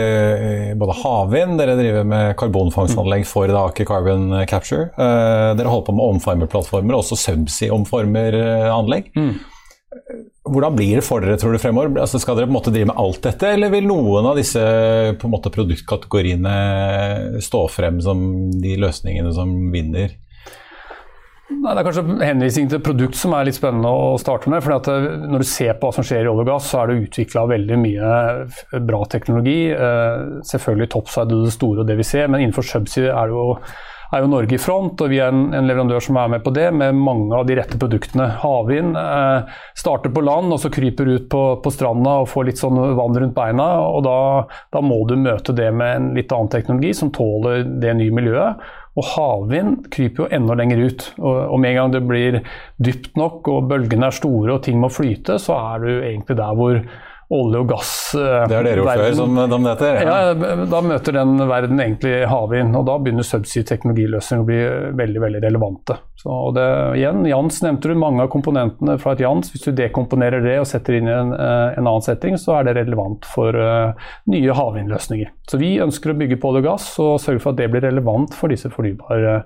både 0.80 0.96
havvind, 1.04 1.60
dere 1.60 1.76
driver 1.78 2.08
med 2.10 2.32
karbonfangstanlegg 2.40 3.28
for 3.30 3.52
da, 3.52 3.68
Aker 3.70 3.86
Carbon 3.88 4.34
Capture. 4.50 4.88
Uh, 4.98 5.54
dere 5.56 5.70
holder 5.70 5.86
på 5.92 5.96
med 6.00 6.16
omformerplattformer, 6.16 6.98
også 6.98 7.20
subsea-omformeranlegg. 7.22 9.12
Mm. 9.14 9.36
Hvordan 10.46 10.76
blir 10.78 11.00
det 11.00 11.06
for 11.06 11.24
dere 11.24 11.38
tror 11.42 11.56
du 11.56 11.62
fremover? 11.62 11.94
Altså, 12.02 12.20
skal 12.22 12.40
dere 12.40 12.50
på 12.50 12.56
en 12.56 12.58
måte 12.58 12.74
drive 12.74 12.90
med 12.90 13.00
alt 13.06 13.22
dette, 13.26 13.54
eller 13.54 13.72
vil 13.74 13.88
noen 13.90 14.32
av 14.32 14.42
disse 14.42 14.66
på 15.22 15.30
en 15.30 15.36
måte, 15.38 15.54
produktkategoriene 15.54 16.58
stå 17.46 17.68
frem 17.72 18.02
som 18.04 18.26
de 18.66 18.76
løsningene 18.82 19.34
som 19.38 19.54
vinner? 19.74 20.18
Nei, 21.56 21.74
Det 21.74 21.82
er 21.82 21.88
kanskje 21.88 22.28
henvisning 22.28 22.70
til 22.70 22.84
produkt 22.84 23.18
som 23.20 23.34
er 23.38 23.48
litt 23.48 23.58
spennende 23.58 23.90
å 23.90 24.14
starte 24.22 24.52
med. 24.52 24.64
for 24.64 24.76
at 24.76 24.88
Når 24.88 25.40
du 25.40 25.48
ser 25.48 25.74
på 25.74 25.88
hva 25.88 25.96
som 25.96 26.04
skjer 26.04 26.26
i 26.26 26.30
olje 26.32 26.46
og 26.46 26.52
gass, 26.52 26.70
så 26.70 26.84
er 26.84 26.88
det 26.88 27.08
utvikla 27.08 27.48
veldig 27.50 27.78
mye 27.80 28.82
bra 28.86 29.04
teknologi. 29.06 29.72
Eh, 29.72 30.42
selvfølgelig 30.44 30.92
topside 30.92 31.34
og 31.34 31.46
det 31.46 31.54
store 31.56 31.82
og 31.82 31.88
det 31.88 31.98
vi 31.98 32.04
ser, 32.04 32.28
men 32.28 32.42
innenfor 32.42 32.66
subsea 32.66 33.12
er, 33.12 33.34
er 34.14 34.22
jo 34.22 34.30
Norge 34.30 34.56
i 34.56 34.62
front, 34.62 35.02
og 35.02 35.10
vi 35.10 35.20
er 35.20 35.34
en, 35.34 35.54
en, 35.54 35.68
leverandør 35.68 36.04
som 36.04 36.18
er 36.22 36.30
med 36.36 36.44
på 36.46 36.54
det, 36.56 36.70
med 36.74 36.96
mange 36.96 37.36
av 37.36 37.46
de 37.48 37.58
rette 37.58 37.80
produktene. 37.82 38.28
Havvind 38.44 38.96
eh, 39.00 39.58
starter 39.76 40.14
på 40.14 40.24
land 40.26 40.54
og 40.54 40.62
så 40.62 40.72
kryper 40.74 41.10
ut 41.16 41.28
på, 41.32 41.44
på, 41.64 41.74
stranda 41.74 42.20
og 42.22 42.30
får 42.32 42.50
litt 42.50 42.62
sånn 42.62 42.80
vann 43.00 43.18
rundt 43.18 43.36
beina. 43.36 43.70
og 43.90 44.04
da, 44.06 44.18
da 44.72 44.82
må 44.86 45.04
du 45.10 45.18
møte 45.18 45.56
det 45.56 45.72
med 45.74 45.96
en 45.96 46.10
litt 46.18 46.32
annen 46.32 46.52
teknologi 46.54 46.94
som 46.94 47.14
tåler 47.16 47.66
det 47.82 47.96
nye 47.98 48.14
miljøet. 48.14 48.66
Og 48.96 49.08
havvind 49.12 49.90
kryper 49.92 50.24
jo 50.24 50.30
enda 50.38 50.56
lenger 50.56 50.86
ut. 50.88 51.08
Og 51.20 51.58
med 51.60 51.74
en 51.74 51.80
gang 51.82 51.96
det 51.96 52.04
blir 52.08 52.38
dypt 52.80 53.18
nok 53.20 53.50
og 53.52 53.68
bølgene 53.72 54.08
er 54.08 54.16
store 54.16 54.56
og 54.56 54.64
ting 54.64 54.80
må 54.80 54.92
flyte, 54.94 55.36
så 55.42 55.58
er 55.74 55.84
du 55.84 55.90
egentlig 55.98 56.38
der 56.40 56.56
hvor 56.56 56.80
olje 57.34 57.62
og 57.64 57.70
gass 57.70 57.92
eh, 58.14 58.44
Det 58.50 58.58
har 58.58 58.68
dere 58.68 58.82
gjort 58.82 59.00
før, 59.00 59.14
som 59.18 59.38
de 59.38 59.60
heter? 59.66 60.00
Ja. 60.06 60.18
ja, 60.30 60.56
da 60.70 60.82
møter 60.86 61.16
den 61.18 61.38
verden 61.50 61.82
egentlig 61.82 62.14
havvind. 62.30 62.76
Og 62.78 62.86
da 62.90 62.98
begynner 63.02 63.26
subsea-teknologiløsninger 63.26 64.44
å 64.44 64.50
bli 64.50 64.60
veldig 65.00 65.24
veldig 65.24 65.42
relevante. 65.48 65.98
Så 66.22 66.36
det, 66.56 66.66
igjen, 66.98 67.26
Jans 67.30 67.60
nevnte 67.62 67.92
du 67.92 67.98
mange 68.02 68.24
av 68.24 68.32
komponentene 68.34 68.98
fra 69.02 69.14
et 69.14 69.24
Jans. 69.26 69.52
Hvis 69.54 69.66
du 69.66 69.74
dekomponerer 69.78 70.46
det 70.46 70.58
og 70.62 70.68
setter 70.70 71.00
inn 71.00 71.10
i 71.10 71.16
en, 71.16 71.34
eh, 71.34 71.78
en 71.78 71.86
annen 71.86 72.06
setting, 72.06 72.38
så 72.42 72.60
er 72.60 72.70
det 72.70 72.78
relevant 72.80 73.26
for 73.30 73.54
uh, 73.54 74.10
nye 74.32 74.58
havvindløsninger. 74.58 75.34
Så 75.50 75.62
vi 75.62 75.76
ønsker 75.84 76.14
å 76.14 76.18
bygge 76.18 76.40
på 76.42 76.50
olje 76.52 76.64
og 76.64 76.70
gass 76.72 76.88
og 77.02 77.18
sørge 77.22 77.44
for 77.44 77.54
at 77.54 77.62
det 77.62 77.70
blir 77.74 77.86
relevant 77.86 78.34
for 78.38 78.54
disse 78.54 78.72
fornybare 78.74 79.42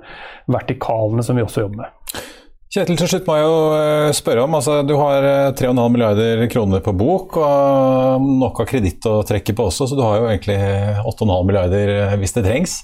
vertikalene 0.52 1.26
som 1.26 1.39
vi 1.39 1.44
også 1.44 1.65
jobber 1.65 1.84
med. 1.84 2.20
Kjetil, 2.69 2.99
til 3.01 3.10
slutt 3.10 3.25
må 3.25 3.34
jeg 3.34 3.45
jo 3.47 3.53
eh, 3.73 4.12
spørre 4.13 4.43
om, 4.45 4.53
altså 4.53 4.75
Du 4.86 4.91
har 4.99 5.25
3,5 5.58 5.71
eh, 5.73 5.86
milliarder 5.89 6.43
kroner 6.53 6.84
på 6.86 6.91
bok 6.93 7.39
og 7.41 8.27
nok 8.43 8.62
av 8.62 8.67
kreditt 8.69 9.08
å 9.10 9.23
trekke 9.25 9.55
på 9.58 9.65
også, 9.71 9.88
så 9.89 9.97
du 9.97 10.03
har 10.05 10.19
jo 10.19 10.27
egentlig 10.29 10.58
8,5 11.01 11.47
milliarder 11.49 11.93
eh, 11.95 12.13
hvis 12.21 12.38
det 12.38 12.45
trengs. 12.45 12.75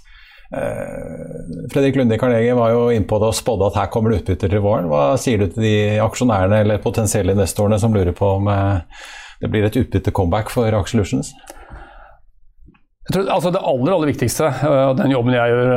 Fredrik 1.74 1.98
Lunde 1.98 2.16
i 2.16 2.20
Karnegie 2.22 2.54
var 2.56 2.70
jo 2.72 2.84
innpå 2.94 3.18
det 3.20 3.28
og 3.28 3.36
spådde 3.36 3.68
at 3.68 3.78
her 3.80 3.88
kommer 3.92 4.14
det 4.14 4.22
utbytter 4.22 4.54
til 4.54 4.62
våren. 4.64 4.86
Hva 4.90 5.18
sier 5.20 5.42
du 5.42 5.50
til 5.50 5.66
de 5.66 5.76
aksjonærene 6.00 6.62
eller 6.64 6.84
potensielle 6.84 7.34
investorene 7.34 7.80
som 7.82 7.94
lurer 7.94 8.14
på 8.16 8.30
om 8.38 8.48
det 8.48 9.50
blir 9.52 9.66
et 9.68 9.80
utbytte-comeback 9.82 10.54
for 10.54 10.78
Aksjelutions? 10.78 11.34
Tror, 13.06 13.28
altså 13.30 13.52
det 13.54 13.62
aller 13.62 13.94
aller 13.94 14.10
viktigste, 14.10 14.48
og 14.66 14.96
den 14.98 15.12
jobben 15.14 15.36
jeg 15.36 15.52
gjør 15.54 15.74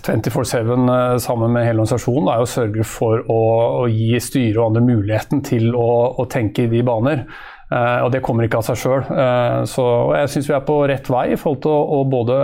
24-7 0.00 1.18
sammen 1.20 1.52
med 1.52 1.66
hele 1.66 1.82
organisasjonen, 1.82 2.30
er 2.32 2.40
å 2.40 2.48
sørge 2.48 2.86
for 2.88 3.20
å, 3.28 3.40
å 3.82 3.88
gi 3.92 4.14
styret 4.16 4.56
og 4.56 4.70
andre 4.70 4.86
muligheten 4.86 5.42
til 5.44 5.74
å, 5.76 5.90
å 6.16 6.24
tenke 6.32 6.64
i 6.64 6.70
de 6.72 6.80
baner. 6.86 7.26
Uh, 7.70 8.02
og 8.02 8.08
det 8.10 8.22
kommer 8.26 8.46
ikke 8.46 8.58
av 8.58 8.66
seg 8.66 8.80
sjøl. 8.80 9.04
Uh, 9.06 10.16
jeg 10.16 10.30
syns 10.32 10.48
vi 10.48 10.56
er 10.56 10.64
på 10.66 10.80
rett 10.90 11.06
vei 11.12 11.28
i 11.34 11.38
forhold 11.38 11.60
til 11.62 11.70
å, 11.70 11.82
å, 12.00 12.00
både 12.10 12.38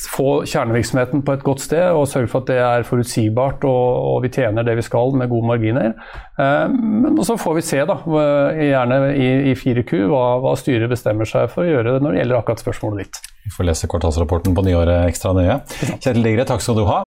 få 0.00 0.40
kjernevirksomheten 0.48 1.20
på 1.26 1.34
et 1.36 1.42
godt 1.44 1.60
sted 1.60 1.92
og 1.92 2.06
sørge 2.08 2.30
for 2.32 2.40
at 2.40 2.48
det 2.48 2.56
er 2.64 2.86
forutsigbart 2.88 3.66
og, 3.68 3.84
og 4.08 4.22
vi 4.24 4.30
tjener 4.32 4.64
det 4.64 4.78
vi 4.78 4.86
skal 4.86 5.12
med 5.20 5.30
gode 5.30 5.50
marginer. 5.52 5.92
Uh, 6.40 6.64
men 6.72 7.20
så 7.28 7.36
får 7.38 7.60
vi 7.60 7.66
se, 7.68 7.84
da, 7.86 8.00
gjerne 8.56 9.02
i, 9.12 9.28
i 9.52 9.54
4Q, 9.54 10.00
hva, 10.10 10.24
hva, 10.42 10.56
styret 10.58 10.90
bestemmer 10.90 11.28
seg 11.28 11.52
for 11.52 11.62
å 11.66 11.70
gjøre 11.70 12.00
når 12.00 12.16
det 12.16 12.24
gjelder 12.24 12.40
akkurat 12.40 12.64
spørsmålet 12.64 13.04
ditt. 13.04 13.29
Vi 13.44 13.50
får 13.50 13.64
lese 13.64 13.86
kvartalsrapporten 13.86 14.54
på 14.54 14.62
nyåret 14.62 15.08
ekstra 15.08 15.32
nøye. 15.36 15.60
Kjetil 16.00 16.22
Digre, 16.22 16.44
takk 16.44 16.62
skal 16.64 16.76
du 16.76 16.84
ha. 16.88 17.02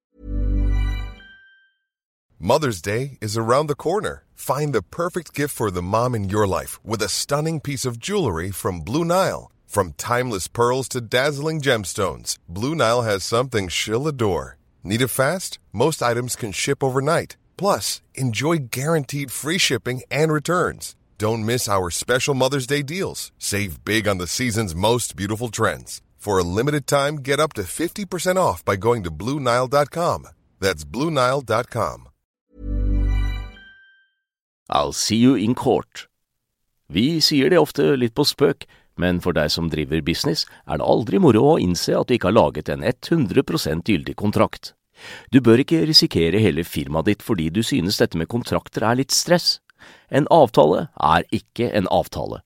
Mother's 2.39 2.81
Day 2.81 3.17
is 3.21 3.37
around 3.37 3.67
the 3.69 3.75
corner. 3.75 4.23
Find 4.35 4.73
the 4.73 4.81
perfect 4.81 5.33
gift 5.33 5.55
for 5.55 5.71
the 5.71 5.81
mom 5.81 6.13
in 6.15 6.29
your 6.29 6.45
life 6.45 6.79
with 6.83 7.01
a 7.01 7.07
stunning 7.07 7.61
piece 7.61 7.85
of 7.85 7.97
jewelry 7.97 8.51
from 8.51 8.81
Blue 8.81 9.05
Nile. 9.05 9.49
From 9.65 9.93
timeless 9.93 10.49
pearls 10.49 10.89
to 10.89 10.99
dazzling 11.01 11.61
gemstones, 11.61 12.37
Blue 12.49 12.75
Nile 12.75 13.03
has 13.03 13.23
something 13.23 13.69
she'll 13.69 14.07
adore. 14.07 14.57
Need 14.83 15.01
it 15.01 15.07
fast? 15.07 15.57
Most 15.71 16.03
items 16.03 16.35
can 16.35 16.51
ship 16.51 16.83
overnight. 16.83 17.37
Plus, 17.57 18.01
enjoy 18.13 18.57
guaranteed 18.69 19.31
free 19.31 19.57
shipping 19.57 20.01
and 20.11 20.31
returns. 20.31 20.95
Don't 21.17 21.45
miss 21.45 21.69
our 21.69 21.89
special 21.89 22.33
Mother's 22.33 22.67
Day 22.67 22.81
deals. 22.83 23.31
Save 23.37 23.85
big 23.85 24.07
on 24.07 24.17
the 24.17 24.27
season's 24.27 24.75
most 24.75 25.15
beautiful 25.15 25.47
trends. 25.47 26.01
For 26.23 26.39
a 26.39 26.43
limited 26.43 26.87
time, 26.87 27.17
get 27.17 27.41
up 27.41 27.51
to 27.55 27.63
50% 27.63 28.37
off 28.37 28.63
by 28.63 28.77
going 28.77 29.03
to 29.03 29.11
Bluenile.com. 29.11 30.27
That's 30.57 30.85
Bluenile.com. 30.85 32.07
I'll 34.69 34.93
see 34.93 35.17
you 35.17 35.35
in 35.35 35.53
court. 35.53 36.07
Vi 36.87 37.19
sier 37.19 37.49
det 37.51 37.59
ofte 37.59 37.97
litt 37.99 38.15
på 38.15 38.23
spøk, 38.23 38.63
men 38.95 39.19
for 39.19 39.35
deg 39.35 39.51
som 39.51 39.67
driver 39.67 39.99
business, 39.99 40.45
er 40.63 40.79
det 40.79 40.87
aldri 40.87 41.19
moro 41.19 41.43
å 41.43 41.59
innse 41.59 41.91
at 41.99 42.07
du 42.07 42.15
ikke 42.15 42.31
har 42.31 42.37
laget 42.39 42.71
en 42.71 42.87
100 42.87 43.83
gyldig 43.83 44.15
kontrakt. 44.15 44.71
Du 45.27 45.41
bør 45.41 45.59
ikke 45.59 45.83
risikere 45.83 46.39
hele 46.39 46.63
firmaet 46.63 47.11
ditt 47.11 47.27
fordi 47.27 47.49
du 47.49 47.59
synes 47.67 47.99
dette 47.99 48.15
med 48.15 48.31
kontrakter 48.31 48.87
er 48.87 48.95
litt 48.95 49.11
stress. 49.11 49.59
En 50.07 50.31
avtale 50.31 50.87
er 50.95 51.27
ikke 51.35 51.67
en 51.75 51.91
avtale. 51.91 52.45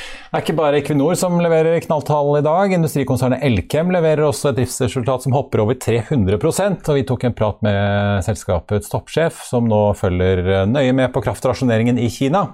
Det 0.31 0.37
er 0.39 0.43
ikke 0.45 0.53
bare 0.55 0.77
Equinor 0.79 1.17
som 1.19 1.33
leverer 1.43 1.81
knalltall 1.83 2.37
i 2.37 2.43
dag. 2.45 2.71
Industrikonsernet 2.71 3.41
Elkem 3.43 3.89
leverer 3.91 4.23
også 4.23 4.53
et 4.53 4.61
driftsresultat 4.61 5.25
som 5.25 5.35
hopper 5.35 5.59
over 5.59 5.75
300% 5.75 6.87
og 6.87 6.95
Vi 6.95 7.03
tok 7.09 7.25
en 7.27 7.35
prat 7.35 7.59
med 7.67 8.23
selskapets 8.23 8.87
toppsjef, 8.93 9.41
som 9.49 9.67
nå 9.67 9.81
følger 9.99 10.63
nøye 10.71 10.95
med 10.95 11.11
på 11.11 11.19
kraftrasjoneringen 11.27 11.99
i 11.99 12.07
Kina 12.07 12.45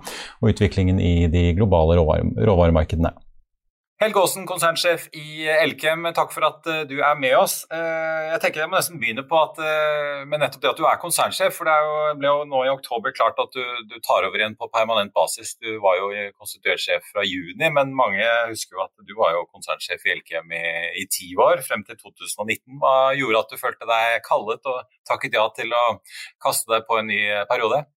og 0.41 0.55
utviklingen 0.55 0.97
i 0.97 1.29
de 1.29 1.51
globale 1.53 2.01
råvaremarkedene. 2.01 3.13
Helge 3.97 4.21
Aasen, 4.21 4.43
konsernsjef 4.45 5.07
i 5.17 5.47
Elkem, 5.49 6.03
takk 6.13 6.29
for 6.29 6.45
at 6.45 6.67
eh, 6.69 6.83
du 6.85 6.99
er 7.01 7.15
med 7.17 7.31
oss. 7.33 7.63
Eh, 7.73 8.27
jeg 8.27 8.43
tenker 8.43 8.61
jeg 8.61 8.69
må 8.69 8.77
nesten 8.77 8.99
begynne 9.01 9.23
på 9.25 9.39
at, 9.41 9.57
eh, 9.57 10.19
med 10.29 10.43
nettopp 10.43 10.61
det 10.61 10.69
at 10.69 10.77
du 10.77 10.85
er 10.85 10.99
konsernsjef. 11.01 11.55
for 11.57 11.65
Det 11.65 11.73
jo, 11.81 11.95
ble 12.19 12.29
jo 12.29 12.43
nå 12.45 12.61
i 12.67 12.69
oktober 12.75 13.15
klart 13.17 13.41
at 13.41 13.57
du, 13.57 13.63
du, 13.89 13.97
tar 14.05 14.27
over 14.29 14.37
igjen 14.37 14.53
på 14.53 14.69
permanent 14.69 15.15
basis. 15.17 15.55
Du 15.57 15.79
var 15.81 15.97
jo 15.97 16.11
konstituert 16.37 16.83
sjef 16.83 17.09
fra 17.09 17.25
juni, 17.25 17.71
men 17.73 17.97
mange 17.97 18.29
husker 18.51 18.77
jo 18.77 18.85
at 18.85 18.93
du 19.01 19.17
var 19.17 19.33
jo 19.33 19.47
konsernsjef 19.49 20.05
i 20.05 20.13
Elkem 20.13 20.53
i, 20.53 20.63
i 21.01 21.09
ti 21.09 21.33
år, 21.33 21.65
frem 21.65 21.81
til 21.89 21.97
2019. 21.97 22.77
Hva 22.77 22.95
gjorde 23.17 23.47
at 23.47 23.49
du 23.49 23.63
følte 23.65 23.89
deg 23.89 24.21
kallet 24.29 24.73
og 24.75 24.97
takket 25.09 25.41
ja 25.41 25.49
til 25.57 25.73
å 25.73 25.85
kaste 26.37 26.69
deg 26.69 26.85
på 26.85 27.01
en 27.01 27.15
ny 27.15 27.23
periode? 27.49 27.87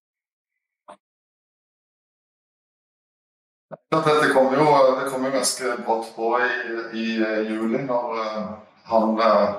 Det 3.91 4.33
kom 4.33 4.53
jo, 4.55 4.65
det 4.99 5.09
kom 5.09 5.25
jo 5.25 5.31
ganske 5.31 5.73
brått 5.85 6.13
på 6.15 6.39
i, 6.39 6.99
i 6.99 7.05
juli, 7.49 7.81
når 7.83 8.13
uh, 8.15 8.45
han 8.87 9.17
uh, 9.19 9.49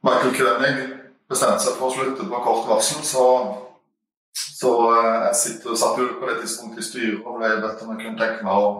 Michael 0.00 0.32
König 0.38 0.70
bestemte 1.28 1.60
seg 1.60 1.76
for 1.76 1.90
å 1.90 1.92
slutte 1.92 2.24
på 2.30 2.40
kort 2.46 2.64
varsel. 2.70 3.02
Så, 3.04 3.26
så 4.32 4.72
jeg 4.96 5.36
sitter, 5.42 5.76
satt 5.76 6.00
jo 6.00 6.08
på 6.16 6.30
det 6.30 6.38
tidspunktet 6.40 6.80
i 6.80 6.86
styret 6.86 7.26
og 7.26 7.42
ble 7.42 7.52
bedt 7.60 7.84
om 7.84 7.92
jeg 7.92 8.06
kunne 8.06 8.22
tenke 8.22 8.48
meg 8.48 8.56
å 8.56 8.72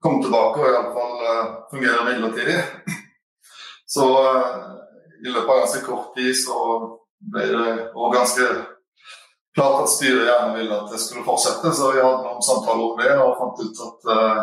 komme 0.00 0.24
tilbake 0.24 0.62
og 0.62 0.72
iallfall 0.72 1.20
fungere 1.74 2.08
midlertidig. 2.08 2.62
Så 3.84 4.08
i 5.20 5.28
løpet 5.28 5.50
av 5.52 5.60
ganske 5.66 5.84
kort 5.84 6.16
tid 6.16 6.32
så 6.40 6.56
ble 7.20 7.44
det 7.52 7.76
og 7.92 8.16
ganske 8.16 8.48
klart 9.54 9.82
at 9.84 9.92
styret 9.92 10.28
gjerne 10.28 10.58
ville 10.58 10.76
at 10.76 10.92
det 10.92 11.00
skulle 11.00 11.24
fortsette, 11.26 11.72
så 11.76 11.92
vi 11.94 12.02
hadde 12.02 12.26
noen 12.26 12.42
samtaler 12.42 12.84
om 12.84 13.00
det 13.00 13.16
og 13.22 13.34
fant 13.40 13.62
ut 13.62 13.82
at, 13.86 14.08
uh, 14.10 14.40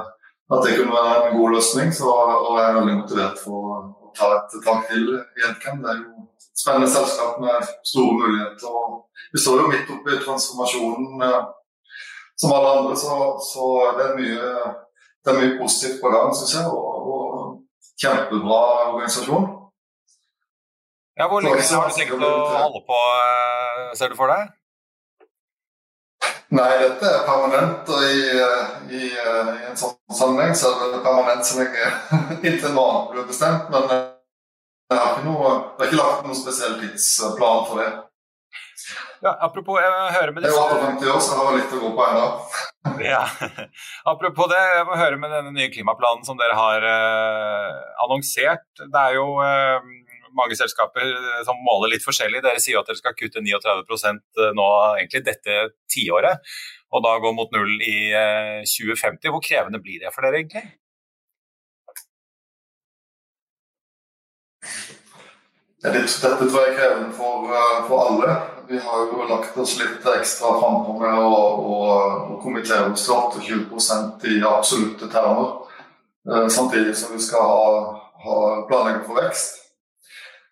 at 0.55 0.65
det 0.65 0.75
kunne 0.77 0.97
være 0.97 1.15
en 1.29 1.39
god 1.39 1.55
løsning. 1.57 1.93
Så, 1.95 2.11
og 2.11 2.51
jeg 2.57 2.67
er 2.67 2.77
veldig 2.79 2.99
motivert 3.01 3.41
for 3.43 3.71
å 3.71 3.79
ta 4.17 4.33
et 4.37 4.59
tak 4.67 4.85
til 4.91 5.09
i 5.15 5.47
Edcam. 5.49 5.81
Det 5.83 5.93
er 5.93 6.03
jo 6.03 6.27
et 6.27 6.63
spennende 6.63 6.91
selskap 6.91 7.41
med 7.43 7.71
store 7.93 8.19
muligheter. 8.21 8.77
og 8.83 9.33
Vi 9.33 9.43
står 9.43 9.63
jo 9.63 9.71
midt 9.73 9.91
oppe 9.95 10.15
i 10.15 10.21
transformasjonen 10.23 11.25
uh, 11.27 11.41
som 12.41 12.55
alle 12.57 12.69
andre, 12.77 12.95
så, 12.97 13.17
så 13.51 13.65
det, 13.97 14.05
er 14.07 14.15
mye, 14.17 14.45
det, 15.21 15.33
er 15.33 15.41
mye, 15.41 15.57
positivt 15.59 15.99
på 16.01 16.09
gang, 16.13 16.31
syns 16.33 16.55
jeg. 16.57 16.71
Og, 16.71 17.11
og 17.11 17.99
kjempebra 18.01 18.61
organisasjon. 18.93 19.51
Ja, 21.19 21.27
Hvor 21.29 21.43
lenge 21.43 21.61
har 21.61 21.91
du 21.91 21.93
tenkt 21.99 22.15
å 22.15 22.31
holde 22.55 22.81
på, 22.87 22.97
eh, 23.19 23.91
ser 23.99 24.09
du 24.09 24.17
for 24.17 24.31
deg? 24.31 24.49
Nei, 26.51 26.71
dette 26.81 27.07
er 27.07 27.25
permanent. 27.27 27.87
Og 27.87 28.03
i, 28.03 28.23
i, 28.91 29.01
i 29.07 29.67
en 29.69 29.77
sånn 29.79 29.95
sammenheng 30.11 30.55
så 30.57 30.73
er 30.75 30.95
det 30.97 31.03
permanent 31.05 31.47
så 31.47 31.61
lenge 31.61 31.91
inntil 32.47 32.73
nå 32.75 32.87
blir 33.13 33.27
bestemt. 33.29 33.69
Men 33.71 33.87
eh, 33.87 34.07
jeg 34.91 34.99
har 34.99 35.13
ikke, 35.13 35.27
noe, 35.29 35.51
jeg 35.51 35.83
har 35.83 35.91
ikke 35.91 36.01
lagt 36.01 36.25
noen 36.27 36.41
spesiell 36.41 36.79
tidsplan 36.81 37.67
for 37.69 37.79
det. 37.79 37.91
Ja, 39.21 39.35
apropos, 39.45 39.77
jeg 39.77 40.13
hører 40.17 40.31
med 40.33 40.43
disse... 40.43 40.57
Jeg 40.57 40.75
er 40.75 40.85
58 40.97 41.11
år, 41.13 41.19
så 41.21 41.33
jeg 41.35 41.45
har 41.45 41.57
litt 41.59 41.73
å 41.77 41.81
gå 41.83 41.89
på 41.95 42.05
ennå. 42.09 42.27
ja. 43.11 43.21
Apropos 44.09 44.49
det, 44.49 44.61
jeg 44.75 44.87
må 44.89 44.97
høre 44.97 45.19
med 45.21 45.31
denne 45.31 45.53
nye 45.55 45.69
klimaplanen 45.71 46.25
som 46.27 46.39
dere 46.39 46.57
har 46.57 46.87
eh, 46.89 47.75
annonsert. 48.03 48.65
Det 48.81 49.03
er 49.05 49.19
jo 49.19 49.27
eh, 49.45 49.91
mange 50.37 50.57
selskaper 50.57 51.07
eh, 51.07 51.41
som 51.47 51.59
måler 51.65 51.93
litt 51.93 52.05
forskjellig. 52.05 52.41
Dere 52.43 52.61
sier 52.61 52.81
at 52.81 52.89
dere 52.89 52.99
skal 52.99 53.15
kutte 53.17 53.43
39 53.43 54.11
eh, 54.11 54.51
nå 54.57 54.67
egentlig 54.99 55.23
dette 55.27 55.57
tiåret, 55.91 56.53
og 56.91 57.05
da 57.05 57.17
gå 57.23 57.33
mot 57.35 57.51
null 57.55 57.73
i 57.79 57.97
2050. 58.67 59.27
Eh, 59.27 59.33
Hvor 59.33 59.43
krevende 59.45 59.81
blir 59.83 60.03
det 60.03 60.13
for 60.15 60.25
dere 60.25 60.41
egentlig? 60.41 60.65
Dette 65.81 66.05
tror 66.05 66.57
jeg 66.61 66.73
er 66.73 66.75
krevende 66.77 67.13
for, 67.17 67.47
for, 67.87 68.03
alle. 68.05 68.35
Vi 68.69 68.77
har 68.79 69.07
jo 69.09 69.25
lagt 69.27 69.55
oss 69.57 69.73
litt 69.79 70.05
ekstra 70.05 70.51
frampå 70.61 70.93
med 70.99 71.17
å, 71.17 71.39
å, 71.73 71.79
å 72.35 72.37
kommentere 72.43 72.91
oss 72.91 73.07
til 73.07 73.65
28 73.65 74.29
i 74.29 74.37
absolutte 74.45 75.09
termer. 75.11 75.57
samtidig 76.53 76.93
som 76.95 77.15
vi 77.15 77.23
skal 77.25 77.49
ha, 77.49 77.97
ha 78.21 78.37
planlegge 78.69 79.01
for 79.07 79.17
vekst. 79.23 79.60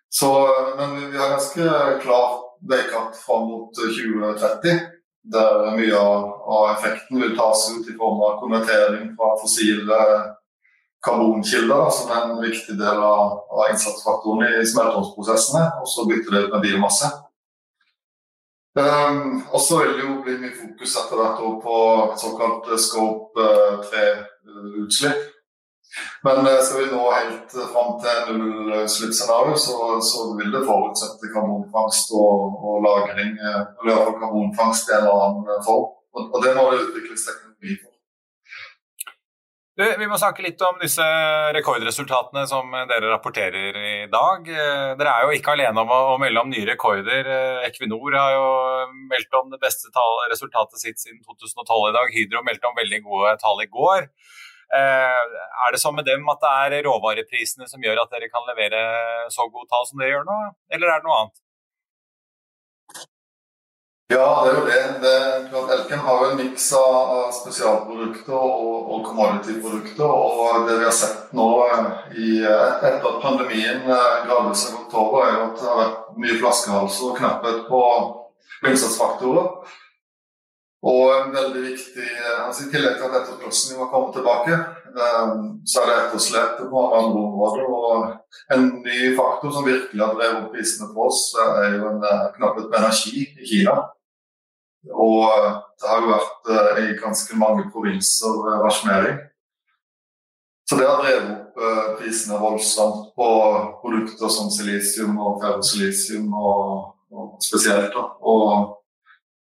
Så, 0.10 0.30
men 0.78 1.12
vi 1.12 1.18
har 1.18 1.30
ganske 1.30 1.70
klart 2.02 2.40
veikart 2.70 3.16
fram 3.16 3.48
mot 3.48 3.76
2030, 3.76 4.80
der 5.34 5.72
mye 5.78 6.00
av 6.00 6.72
effekten 6.74 7.22
vil 7.22 7.38
tas 7.38 7.68
ut 7.76 7.88
i 7.88 7.96
form 7.98 8.22
av 8.26 8.40
konvertering 8.42 9.12
fra 9.16 9.36
fossile 9.42 10.00
karbonkilder, 11.06 11.90
som 11.94 12.12
er 12.12 12.26
en 12.26 12.42
viktig 12.42 12.76
del 12.80 13.02
av, 13.06 13.40
av 13.54 13.70
innsatsfaktoren 13.72 14.60
i 14.60 14.66
smelteovnsprosessene, 14.68 15.66
og 15.80 15.88
så 15.88 16.08
bytte 16.10 16.34
det 16.34 16.46
ut 16.46 16.56
med 16.56 16.66
biomasse. 16.66 17.12
Um, 18.80 19.42
og 19.52 19.62
så 19.62 19.80
vil 19.82 19.96
det 19.98 20.04
jo 20.06 20.20
bli 20.24 20.36
mye 20.40 20.56
fokus 20.56 20.96
etter 21.02 21.20
hvert 21.20 21.40
på 21.64 21.78
såkalt 22.22 22.70
scope 22.80 23.48
3-utslipp. 23.90 25.24
Men 26.24 26.46
eh, 26.46 26.62
skal 26.62 26.84
vi 26.84 26.90
nå 26.94 27.04
helt 27.12 27.56
fram 27.74 27.96
til 28.04 28.40
nullutslippsscenario, 28.40 29.56
så, 29.58 29.78
så 30.06 30.26
vil 30.40 30.52
det 30.54 30.66
forutsette 30.68 31.32
karbonfangst 31.34 32.14
og, 32.18 32.58
og 32.62 32.84
lagring, 32.86 33.36
eh, 33.38 33.62
eller 33.82 33.94
iallfall 33.96 34.20
karbonfangst 34.24 34.92
i 34.92 34.98
en 34.98 35.06
eller 35.08 35.30
annen 35.30 35.64
form. 35.66 35.88
Og, 36.16 36.28
og 36.34 36.44
det 36.46 36.58
må 36.58 36.68
det 36.74 36.84
utvikles 36.88 37.26
teknologi 37.26 37.80
for. 37.80 37.90
Du, 39.80 39.86
vi 39.96 40.08
må 40.12 40.18
snakke 40.20 40.44
litt 40.44 40.60
om 40.68 40.76
disse 40.82 41.04
rekordresultatene 41.56 42.42
som 42.52 42.74
dere 42.90 43.14
rapporterer 43.14 43.78
i 43.80 43.94
dag. 44.12 44.50
Eh, 44.52 44.90
dere 45.00 45.14
er 45.14 45.26
jo 45.26 45.38
ikke 45.38 45.54
alene 45.56 45.86
om 45.86 45.94
å 45.96 46.18
melde 46.20 46.44
om 46.44 46.52
nye 46.52 46.68
rekorder. 46.68 47.30
Eh, 47.32 47.68
Equinor 47.70 48.18
har 48.20 48.34
jo 48.36 48.50
meldt 49.08 49.40
om 49.40 49.48
det 49.54 49.62
beste 49.64 49.88
resultatet 50.34 50.84
sitt 50.84 51.00
siden 51.00 51.24
2012 51.24 51.88
i 51.88 51.96
dag. 51.96 52.12
Hydro 52.12 52.44
meldte 52.44 52.68
om 52.68 52.76
veldig 52.78 53.02
gode 53.08 53.34
tall 53.40 53.64
i 53.64 53.70
går. 53.72 54.10
Eh, 54.70 55.38
er 55.66 55.74
det 55.74 55.82
sånn 55.82 55.96
med 55.98 56.06
dem 56.06 56.28
at 56.30 56.42
det 56.44 56.50
er 56.78 56.84
råvareprisene 56.86 57.66
som 57.70 57.82
gjør 57.82 58.04
at 58.04 58.12
dere 58.14 58.30
kan 58.30 58.46
levere 58.46 58.82
så 59.34 59.48
gode 59.50 59.66
tall 59.72 59.88
som 59.90 60.02
dere 60.02 60.20
gjør 60.20 60.28
nå, 60.28 60.40
eller 60.78 60.92
er 60.92 61.00
det 61.00 61.10
noe 61.10 61.22
annet? 61.24 61.40
Ja, 64.10 64.28
det 64.42 64.52
er 64.52 64.56
jo 64.58 64.62
det. 64.66 64.78
det 65.02 65.64
Elkem 65.74 66.00
har 66.06 66.22
jo 66.22 66.30
en 66.32 66.40
miks 66.40 66.68
av 66.78 67.28
spesialprodukter 67.34 68.34
og, 68.34 68.78
og 68.94 69.04
commodity-produkter. 69.06 70.06
Og 70.06 70.66
det 70.66 70.80
vi 70.80 70.88
har 70.88 70.96
sett 70.98 71.34
nå 71.38 71.50
eh, 71.66 71.92
i, 72.18 72.30
eh, 72.42 72.72
etter 72.80 73.06
at 73.06 73.20
pandemien 73.26 73.84
gradvis 73.86 74.66
har 74.66 74.80
gått 74.80 74.98
over, 74.98 75.28
er 75.28 75.36
jo 75.36 75.44
at 75.50 75.62
det 75.62 75.70
har 75.70 75.82
vært 75.84 76.18
mye 76.26 76.40
flaskehalser 76.42 77.12
og 77.12 77.22
knapphet 77.22 77.62
på 77.70 77.84
innsatsfaktorer. 78.66 79.78
Og 80.80 81.06
en 81.12 81.34
veldig 81.36 81.62
viktig, 81.66 82.06
altså 82.46 82.66
I 82.66 82.70
tillegg 82.72 82.94
til 82.96 83.10
at 83.10 83.18
etterspørselen 83.20 83.82
må 83.82 83.88
komme 83.92 84.14
tilbake, 84.16 84.60
så 85.68 85.82
er 85.82 85.90
det 85.90 85.98
etterslep 86.06 86.62
på 86.72 86.84
andre 86.96 87.24
områder. 87.26 87.66
Og 87.68 88.54
en 88.56 88.70
ny 88.86 89.12
faktor 89.18 89.52
som 89.52 89.68
virkelig 89.68 90.06
har 90.06 90.16
drevet 90.16 90.46
opp 90.46 90.54
prisene 90.56 90.88
for 90.94 91.12
oss, 91.12 91.26
er 91.36 91.76
jo 91.76 91.90
en 91.92 92.06
knapphet 92.38 92.70
på 92.72 92.80
energi 92.80 93.26
i 93.28 93.50
Kina. 93.52 93.76
Og 94.88 95.24
eh, 95.24 95.58
det 95.80 95.90
har 95.90 96.04
jo 96.04 96.14
vært 96.14 96.52
eh, 96.54 96.80
i 96.86 96.98
ganske 97.00 97.40
mange 97.40 97.68
provinser 97.74 98.38
eh, 98.48 98.62
rasjonering. 98.64 99.20
Så 100.70 100.78
det 100.78 100.86
har 100.86 101.02
drevet 101.02 101.30
opp 101.34 101.46
prisene 102.00 102.38
voldsomt 102.40 103.08
på 103.18 103.30
produkter 103.82 104.30
som 104.32 104.52
silisium 104.54 105.18
og 105.18 105.40
ferrosilisium 105.42 106.30
og, 106.30 106.92
og 107.10 107.32
spesielt. 107.42 107.98
Og, 107.98 108.78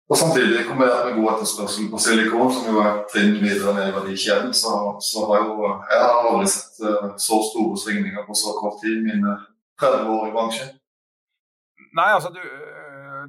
og, 0.09 0.17
samtidig 0.19 0.65
kombinert 0.67 1.05
med 1.07 1.15
god 1.17 1.29
etterspørsel 1.33 1.89
på 1.91 2.01
silikon, 2.05 2.51
som 2.53 2.67
jo 2.69 2.81
er 2.83 3.01
trinn 3.11 3.37
videre 3.41 3.73
ned 3.77 3.89
i 3.89 3.95
verdikjeden, 3.95 4.53
så, 4.53 4.73
så 5.09 5.25
har 5.29 5.45
jo 5.47 5.69
jeg 5.69 6.01
har 6.03 6.27
aldri 6.29 6.51
sett 6.51 6.83
så 7.27 7.39
store 7.49 7.79
svingninger 7.83 8.27
på 8.27 8.37
så 8.37 8.55
kort 8.59 8.81
tid 8.83 8.99
i 8.99 9.05
mine 9.07 9.37
30 9.81 10.11
år 10.17 10.27
i 10.27 10.33
bransjen. 10.35 10.73
Nei, 11.93 12.09
altså 12.17 12.33
du 12.35 12.41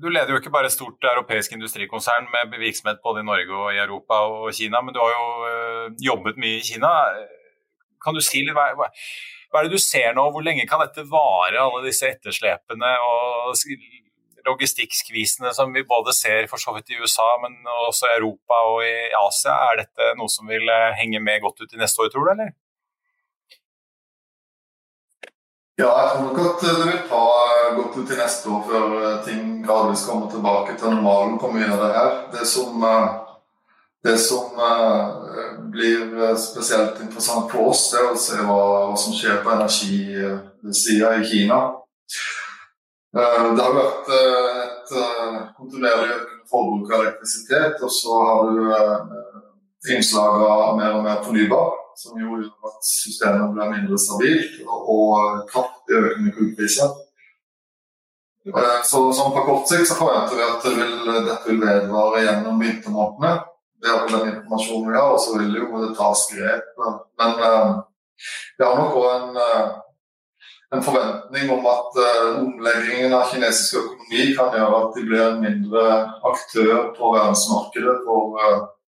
du 0.03 0.09
leder 0.11 0.33
jo 0.33 0.41
ikke 0.41 0.53
bare 0.55 0.73
stort 0.73 1.07
europeisk 1.07 1.53
industrikonsern 1.55 2.27
med 2.33 2.59
virksomhet 2.59 3.03
både 3.05 3.23
i 3.23 3.29
Norge 3.29 3.55
og 3.61 3.69
i 3.75 3.81
Europa 3.83 4.21
og 4.31 4.55
Kina, 4.57 4.81
men 4.83 4.95
du 4.95 5.01
har 5.03 5.13
jo 5.15 5.27
øh, 5.51 5.87
jobbet 6.09 6.41
mye 6.41 6.59
i 6.59 6.67
Kina. 6.67 6.91
Kan 8.05 8.17
du 8.17 8.23
si 8.25 8.43
litt, 8.43 8.57
hva, 8.57 8.73
hva 8.75 9.61
er 9.61 9.69
det 9.69 9.77
du 9.79 9.83
ser 9.83 10.17
nå, 10.17 10.27
hvor 10.35 10.45
lenge 10.45 10.67
kan 10.71 10.83
dette 10.83 11.07
vare, 11.11 11.61
alle 11.63 11.85
disse 11.87 12.11
etterslepene 12.11 12.91
og 13.07 13.55
logistikkskvisene 14.47 15.55
som 15.57 15.73
vi 15.75 15.87
både 15.89 16.13
ser 16.17 16.49
for 16.51 16.61
så 16.61 16.75
vidt 16.77 16.93
i 16.93 17.01
USA, 17.01 17.29
men 17.43 17.57
også 17.89 18.11
i 18.11 18.19
Europa 18.19 18.61
og 18.73 18.85
i 18.87 18.95
Asia? 19.25 19.57
Er 19.71 19.85
dette 19.85 20.13
noe 20.21 20.33
som 20.33 20.51
vil 20.51 20.69
øh, 20.69 20.93
henge 21.01 21.23
med 21.23 21.43
godt 21.45 21.65
ut 21.65 21.73
i 21.73 21.81
neste 21.81 22.05
år, 22.05 22.13
tror 22.13 22.29
du, 22.29 22.35
eller? 22.37 22.55
Ja, 25.79 25.91
jeg 26.01 26.11
tror 26.11 26.25
nok 26.29 26.39
at 26.39 26.61
det 26.63 26.87
vil 26.87 26.99
ta 27.11 27.23
godt 27.77 27.97
ut 27.99 28.07
til 28.07 28.19
neste 28.19 28.51
år 28.51 28.61
før 28.69 28.93
eh, 29.01 29.23
ting 29.27 29.65
gradvis 29.67 30.05
kommer 30.07 30.31
tilbake 30.31 30.77
til 30.79 30.93
normalen 30.95 31.39
på 31.43 31.51
mye 31.51 31.71
av 31.75 31.81
det 31.83 31.89
her. 31.97 32.13
Det 32.35 32.47
som, 32.47 32.85
eh, 32.91 33.09
det 34.07 34.15
som 34.23 34.61
eh, 34.69 35.57
blir 35.75 36.37
spesielt 36.39 37.01
interessant 37.03 37.51
for 37.51 37.73
oss, 37.73 37.89
er 37.95 38.07
å 38.07 38.21
se 38.27 38.39
hva, 38.39 38.61
hva 38.87 39.01
som 39.03 39.17
skjer 39.19 39.43
på 39.43 39.51
energisida 39.57 41.11
i 41.19 41.27
Kina. 41.33 41.59
Det 43.15 43.25
har 43.63 43.77
vært 43.77 44.09
et 44.11 44.93
kontinuerlig 45.55 46.17
økende 46.17 46.49
forbruk 46.51 46.91
av 46.91 47.05
elektrisitet, 47.05 47.79
og 47.85 47.93
så 47.95 48.19
har 48.27 48.51
du 48.51 49.93
innslag 49.95 50.43
av 50.49 50.77
mer 50.79 50.97
og 50.99 51.05
mer 51.07 51.23
fornybar 51.23 51.73
som 51.99 52.19
gjorde 52.19 52.51
at 52.67 52.87
systemet 52.89 53.55
ble 53.55 53.71
mindre 53.71 53.99
stabilt 54.01 54.61
og 54.67 55.45
kraftig 55.51 56.01
økende 56.01 56.35
kullpriser. 56.35 56.91
Eh, 58.47 58.81
så, 58.85 59.13
så, 59.13 59.31
på 59.31 59.45
kort 59.47 59.71
sikt 59.71 59.89
så 59.89 59.99
forventer 59.99 60.37
vi 60.37 60.45
at 60.47 60.67
det 60.67 60.75
vil, 60.77 60.95
dette 61.29 61.49
vil 61.49 61.63
vedvare 61.63 62.25
gjennom 62.27 62.61
vintermånedene. 62.61 63.35
Det 63.85 63.93
er 63.93 64.11
den 64.11 64.31
informasjonen 64.33 64.91
vi 64.91 64.99
har, 64.99 65.15
og 65.15 65.21
så 65.21 65.39
vil 65.39 65.53
det 65.53 65.63
jo 65.63 65.81
det 65.85 65.95
tas 65.97 66.27
grep. 66.33 66.85
Men 67.21 67.35
vi 68.59 68.65
har 68.65 68.79
nok 68.81 68.99
òg 69.01 69.09
en, 69.15 69.41
en, 70.75 70.85
forventning 70.85 71.51
om 71.55 71.67
at 71.71 71.99
uh, 72.03 72.39
omleggingen 72.43 73.15
av 73.17 73.31
kinesisk 73.33 73.79
økonomi 73.81 74.31
kan 74.39 74.55
gjøre 74.57 74.81
at 74.81 74.97
de 74.97 75.05
blir 75.09 75.25
en 75.25 75.43
mindre 75.43 75.85
aktør 76.31 76.91
på 76.97 77.13
verdensmarkedet 77.17 77.97
for 78.07 78.39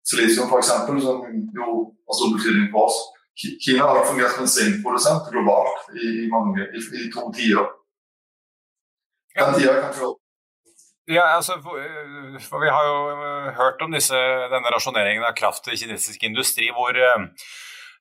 silisium 0.09 0.51
f.eks., 0.51 0.73
som 1.07 1.25
jo 1.61 1.73
har 2.09 2.19
stor 2.19 2.35
betydning 2.37 2.71
for 2.73 2.88
oss. 2.88 3.01
Kina 3.38 3.87
har 3.87 4.07
fungert 4.07 4.35
som 4.35 4.47
en 4.47 4.51
sinkprodusent 4.51 5.29
globalt 5.33 5.93
i, 5.95 6.27
mange, 6.33 6.64
i, 6.75 6.81
i 7.05 7.11
to 7.14 7.29
tiår. 7.37 7.69
Den 9.38 9.55
tida 9.55 9.77
kan 9.83 9.95
få 9.95 10.17
ja, 11.09 11.25
altså, 11.37 11.55
for 12.49 12.61
Vi 12.61 12.69
har 12.69 12.85
jo 12.85 12.97
hørt 13.57 13.81
om 13.81 13.93
disse, 13.93 14.19
denne 14.53 14.73
rasjoneringen 14.75 15.25
av 15.25 15.33
kraft 15.38 15.64
til 15.64 15.79
kinesisk 15.81 16.27
industri. 16.29 16.69
hvor 16.69 16.93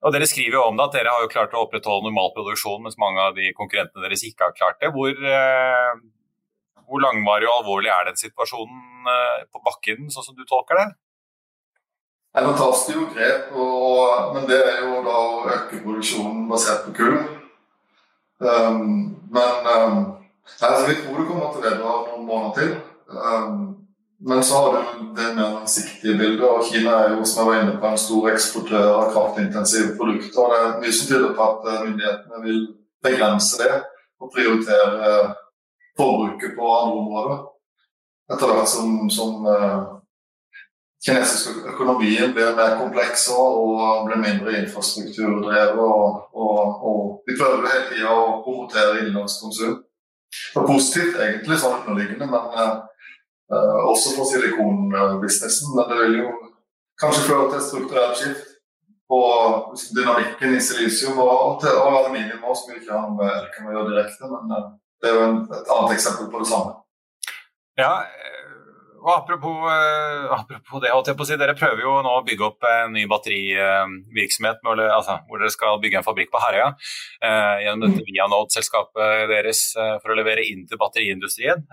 og 0.06 0.14
Dere 0.14 0.28
skriver 0.30 0.60
jo 0.60 0.68
om 0.68 0.78
det 0.78 0.86
at 0.86 0.98
dere 1.00 1.14
har 1.16 1.24
jo 1.24 1.32
klart 1.32 1.56
å 1.58 1.64
opprettholde 1.66 2.06
normal 2.06 2.30
produksjon, 2.36 2.84
mens 2.86 3.00
mange 3.02 3.24
av 3.24 3.34
de 3.38 3.50
konkurrentene 3.58 4.06
deres 4.06 4.26
ikke 4.28 4.50
har 4.50 4.56
klart 4.58 4.78
det. 4.84 4.92
Hvor, 4.94 5.10
øh, 5.10 5.98
hvor 6.86 7.04
langvarig 7.04 7.50
og 7.50 7.64
alvorlig 7.64 7.92
er 7.94 8.12
den 8.12 8.20
situasjonen 8.20 8.86
på 9.54 9.62
bakken, 9.64 10.10
sånn 10.12 10.26
som 10.26 10.36
du 10.36 10.44
tolker 10.46 10.78
det? 10.82 10.88
Tas 12.38 12.86
det 12.86 12.94
jo 12.94 13.08
grep, 13.16 13.54
og, 13.58 14.36
men 14.36 14.46
det 14.50 14.60
er 14.62 14.84
jo 14.84 15.00
da 15.06 15.16
å 15.18 15.46
øke 15.50 15.80
produksjonen 15.82 16.44
basert 16.52 16.84
på 16.86 16.94
kull. 17.00 17.18
Um, 18.38 19.18
men 19.34 19.66
um, 19.66 19.96
altså, 20.62 20.84
vi 20.88 21.00
tror 21.02 21.18
det 21.18 21.26
kommer 21.32 21.50
til 21.50 21.64
å 21.64 21.66
vedvare 21.66 22.04
noen 22.12 22.28
måneder 22.28 22.60
til. 22.60 22.76
Um, 23.10 23.64
men 24.20 24.44
så 24.44 24.56
har 24.56 24.74
du 24.74 24.80
det 25.16 25.36
mer 25.36 25.52
langsiktige 25.54 26.18
bildet, 26.18 26.46
og 26.50 26.64
Kina 26.66 26.92
er 26.92 27.12
jo 27.14 27.26
som 27.26 27.44
jeg 27.44 27.50
var 27.50 27.62
inne 27.62 27.76
på, 27.82 27.88
en 27.88 28.00
stor 28.02 28.30
eksportør 28.32 28.88
av 28.94 29.12
kraftintensive 29.14 29.94
produkter. 29.98 30.40
og 30.42 30.54
Det 30.54 30.62
er 30.62 30.80
mye 30.82 30.96
som 30.98 31.10
tyder 31.12 31.36
på 31.38 31.50
at 31.52 31.68
eh, 31.68 31.84
myndighetene 31.86 32.42
vil 32.46 32.64
begrense 33.06 33.60
det 33.62 33.76
og 34.22 34.32
prioritere 34.34 35.12
eh, 35.12 35.36
forbruket 36.00 36.58
på 36.58 36.72
andre 36.80 36.98
områder. 37.04 37.46
Etter 38.34 38.52
hvert 38.52 38.70
som, 38.70 38.90
som 39.10 39.46
uh, 39.48 40.02
kinesiske 41.06 41.70
økonomien 41.72 42.34
blir 42.36 42.58
mer 42.58 42.74
kompleks 42.82 43.30
og 43.32 44.10
blir 44.10 44.20
mindre 44.20 44.58
infrastrukturdrevet. 44.66 45.80
Og, 45.80 46.28
og, 46.36 46.84
og 46.90 47.00
de 47.30 47.38
prøver 47.40 47.70
hele 47.72 47.88
tida 47.94 48.12
å 48.12 48.42
promotere 48.44 49.00
innenlandskonsum. 49.00 49.78
Det 50.28 50.60
er 50.60 50.68
positivt 50.68 51.22
egentlig 51.24 51.62
sånn 51.62 51.80
underliggende, 51.80 52.28
men 52.34 52.84
også 53.50 54.16
for 54.18 54.28
silikonbusinessen. 54.28 55.74
Men 55.76 55.90
det 55.92 55.98
vil 56.02 56.20
jo 56.22 56.30
kanskje 57.02 57.28
føre 57.30 57.50
til 57.50 57.60
et 57.60 57.68
strukturelt 57.70 58.20
skift 58.20 58.54
på 59.08 59.20
dynamikken 59.96 60.58
i 60.58 60.64
silisium 60.64 61.20
og, 61.24 61.62
til, 61.62 61.72
og 61.80 62.00
aluminium 62.02 62.44
også, 62.44 62.66
som 62.66 62.74
vi 62.74 62.82
ikke 62.82 62.98
har 62.98 63.14
med 63.20 63.52
kan 63.54 63.70
gjøre 63.72 63.90
direkte. 63.92 64.32
Men 64.34 64.56
uh, 64.58 64.66
det 65.00 65.10
er 65.10 65.16
jo 65.16 65.28
en, 65.30 65.40
et 65.48 65.72
annet 65.76 65.96
eksempel 65.96 66.32
på 66.34 66.44
det 66.44 66.50
samme. 66.52 66.76
Ja, 67.78 67.94
og 68.98 69.12
apropos, 69.14 69.62
uh, 69.64 70.34
apropos 70.40 70.82
det, 70.84 70.92
holdt 70.92 71.12
jeg 71.12 71.18
på 71.20 71.24
å 71.24 71.30
si, 71.30 71.38
dere 71.40 71.56
prøver 71.56 71.86
jo 71.86 71.94
nå 72.04 72.16
å 72.18 72.26
bygge 72.28 72.48
opp 72.50 72.66
en 72.68 72.96
ny 72.98 73.06
batterivirksomhet 73.08 74.60
uh, 74.66 74.82
altså, 74.98 75.20
hvor 75.30 75.40
dere 75.40 75.54
skal 75.54 75.80
bygge 75.84 76.02
en 76.02 76.08
fabrikk 76.08 76.34
på 76.34 76.42
Herøya 76.44 76.74
uh, 76.74 77.56
gjennom 77.64 77.86
dette 77.86 78.04
Vianode-selskapet 78.10 79.30
deres 79.32 79.64
for 79.78 80.12
å 80.12 80.20
levere 80.20 80.44
inn 80.50 80.66
til 80.68 80.82
batteriindustrien. 80.82 81.64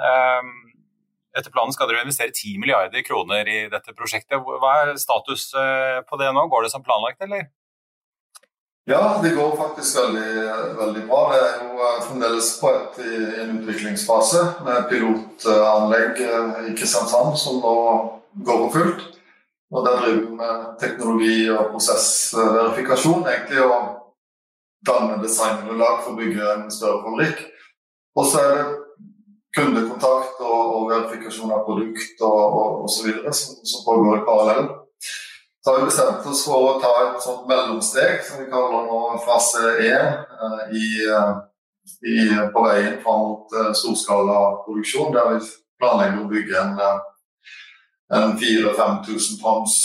Etter 1.35 1.51
planen 1.51 1.75
skal 1.75 1.91
dere 1.91 2.05
investere 2.07 2.33
10 2.33 2.61
milliarder 2.63 3.03
kroner 3.07 3.49
i 3.51 3.59
dette 3.73 3.95
prosjektet. 3.97 4.39
Hva 4.39 4.73
er 4.85 4.97
status 5.01 5.51
på 6.09 6.21
det 6.21 6.31
nå? 6.35 6.47
Går 6.53 6.67
det 6.67 6.73
som 6.75 6.85
planlagt, 6.87 7.23
eller? 7.27 7.49
Ja, 8.87 9.21
det 9.23 9.31
går 9.31 9.57
faktisk 9.57 9.97
veldig, 9.99 10.53
veldig 10.77 11.03
bra. 11.09 11.21
Det 11.33 11.39
er 11.41 11.61
jo 11.65 11.79
eh, 11.81 12.01
fremdeles 12.05 12.51
på 12.61 12.69
et, 12.69 12.99
i 13.01 13.21
en 13.41 13.55
utviklingsfase 13.63 14.43
med 14.67 14.91
pilotanlegg 14.91 16.21
eh, 16.21 16.59
i 16.69 16.75
Kristiansand 16.77 17.39
som 17.41 17.63
nå 17.65 17.73
går 18.45 18.61
på 18.67 18.69
fullt. 18.75 19.07
Og 19.73 19.87
Der 19.87 19.97
driver 20.03 20.21
vi 20.21 20.37
med 20.37 20.67
teknologi- 20.83 21.51
og 21.51 21.71
prosessverifikasjon, 21.73 23.25
egentlig 23.25 23.65
og 23.65 23.89
danne 24.87 25.17
designunderlag 25.23 26.05
for 26.05 26.13
å 26.13 26.21
bygge 26.21 26.53
en 26.53 26.69
større 26.71 27.01
fabrikk. 27.07 27.41
Og 28.21 28.29
så 28.29 28.43
er 28.43 28.53
det 28.59 28.67
kundekontakt 29.55 30.41
og, 30.43 30.63
og 30.77 30.89
verifikasjon 30.91 31.53
av 31.55 31.63
produkt 31.67 32.23
og, 32.27 32.89
videre 33.05 33.33
som, 33.37 33.61
som 33.63 33.85
pågår 33.87 34.19
i 34.19 34.27
parallell. 34.27 34.67
Så 35.65 35.71
har 35.71 35.79
vi 35.79 35.89
bestemt 35.89 36.27
oss 36.29 36.43
for 36.45 36.67
å 36.69 36.81
ta 36.83 36.93
et 37.07 37.23
sånt 37.25 37.47
mellomsteg 37.49 38.19
som 38.27 38.43
vi 38.43 38.51
kaller 38.53 38.85
nå 38.85 38.99
fase 39.25 39.63
1 39.81 39.87
eh, 39.89 40.75
i, 40.77 40.89
eh, 41.09 41.31
i, 42.11 42.19
på 42.53 42.65
veien 42.67 42.99
fram 43.01 43.23
mot 43.23 43.55
uh, 43.57 43.71
storskalaproduksjon, 43.73 45.15
der 45.15 45.31
vi 45.33 45.39
planlegger 45.81 46.21
å 46.21 46.29
bygge 46.29 46.61
en, 46.61 46.77
en 48.19 48.37
4000-5000 48.43 49.41
tonns, 49.41 49.79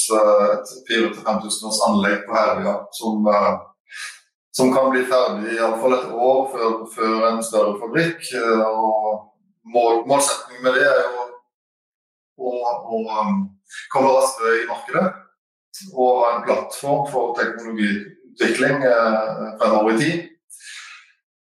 tonns 1.62 1.82
anlegg 1.88 2.28
på 2.28 2.36
Herøya 2.36 2.76
som, 3.00 3.32
som, 4.52 4.76
kan 4.76 4.92
bli 4.92 5.06
ferdig 5.08 5.56
iallfall 5.56 5.96
et 5.96 6.12
år 6.12 6.46
før, 6.52 6.78
før, 6.96 7.18
en 7.32 7.44
større 7.44 7.80
fabrikk. 7.80 8.34
og 8.68 9.29
mål, 9.74 10.04
Målsettingen 10.10 10.64
med 10.66 10.78
det 10.78 10.86
er 10.88 11.02
jo 11.06 11.26
å, 12.40 12.54
å 12.96 13.02
komme 13.94 14.14
raskere 14.16 14.62
i 14.62 14.68
markedet 14.70 15.08
og 15.94 16.26
en 16.28 16.44
plattform 16.48 17.06
for 17.12 17.36
teknologiutvikling 17.38 18.84
eh, 18.84 19.46
fremover 19.62 19.96
i 19.96 20.00
tid. 20.02 20.26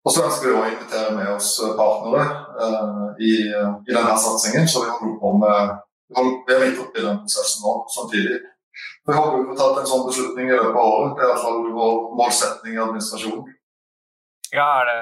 Og 0.06 0.14
så 0.14 0.26
ønsker 0.28 0.50
vi 0.50 0.56
å 0.58 0.66
invitere 0.70 1.14
med 1.18 1.32
oss 1.34 1.54
partnere 1.78 2.26
eh, 2.62 3.06
i, 3.26 3.34
i, 3.50 3.94
denne 3.94 4.18
satsingen, 4.22 4.68
så 4.70 4.84
vi 4.86 4.94
holder 4.98 5.20
på 5.22 5.34
med 5.42 5.76
vi 6.16 6.54
er 6.54 6.62
midt 6.62 6.82
oppi 6.84 7.02
den 7.02 7.24
prosessen 7.24 7.64
nå 7.66 7.72
samtidig. 7.90 8.36
Vi 9.08 9.14
håper 9.16 9.40
vi 9.40 9.48
får 9.50 9.58
tatt 9.58 9.80
en 9.82 9.88
sånn 9.90 10.04
beslutning 10.06 10.52
i 10.52 10.54
løpet 10.54 10.78
av 10.78 10.90
året. 10.92 11.16
Det 11.16 11.24
er 11.24 11.32
iallfall 11.32 11.72
vår 11.74 11.96
målsetning 12.20 12.76
i 12.76 12.82
administrasjonen. 12.84 13.48
Ja, 14.54 14.68
er 14.84 14.92
det, 14.92 15.00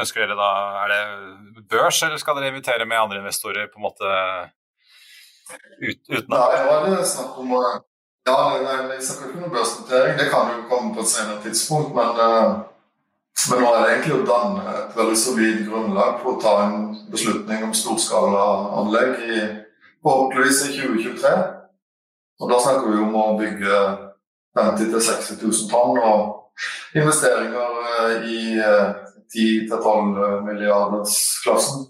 ønsker 0.00 0.24
dere 0.24 0.36
da, 0.38 0.50
er 0.84 0.92
det 0.92 1.64
børs, 1.70 2.02
eller 2.02 2.20
skal 2.20 2.38
dere 2.38 2.52
invitere 2.52 2.86
med 2.88 3.00
andre 3.00 3.22
investorer 3.22 3.70
på 3.72 3.80
en 3.80 3.86
måte 3.86 4.12
ut, 5.80 6.00
uten 6.10 6.34
Ja, 6.34 6.44
det 6.52 6.62
er 6.68 6.86
det 6.96 7.08
snakk 7.08 7.38
om 7.42 7.52
ja, 8.26 8.36
jeg 8.56 9.02
snakker 9.04 9.34
ikke 9.34 9.44
om 9.44 9.50
børsnotering. 9.52 10.18
Det 10.18 10.30
kan 10.32 10.52
jo 10.52 10.68
komme 10.68 10.94
på 10.94 11.00
et 11.00 11.08
senere 11.08 11.42
tidspunkt. 11.42 11.90
Men, 11.94 12.08
uh, 12.28 12.54
men 13.50 13.60
nå 13.60 13.72
er 13.72 13.82
det 13.82 13.90
egentlig 13.90 14.14
å 14.16 14.28
danne 14.30 14.62
et 14.78 14.96
veldig 14.96 15.18
solid 15.20 15.58
grunnlag 15.68 16.22
for 16.22 16.32
å 16.32 16.40
ta 16.40 16.54
en 16.64 16.78
beslutning 17.12 17.66
om 17.66 17.74
storskalaanlegg 17.76 19.26
i, 19.28 19.42
forhåpentligvis 20.00 20.62
i 20.70 20.78
2023. 20.78 21.34
Og 22.40 22.50
da 22.54 22.62
snakker 22.64 22.94
vi 22.94 23.02
om 23.04 23.20
å 23.20 23.26
bygge 23.42 23.82
50 24.56 24.88
000-60 24.94 25.44
000 25.44 25.68
tonn 25.68 26.00
og 26.00 26.96
investeringer 26.96 27.78
uh, 27.84 28.24
i 28.24 28.56
eh, 28.56 29.03
10-12 29.34 30.46
milliardersklassen. 30.46 31.86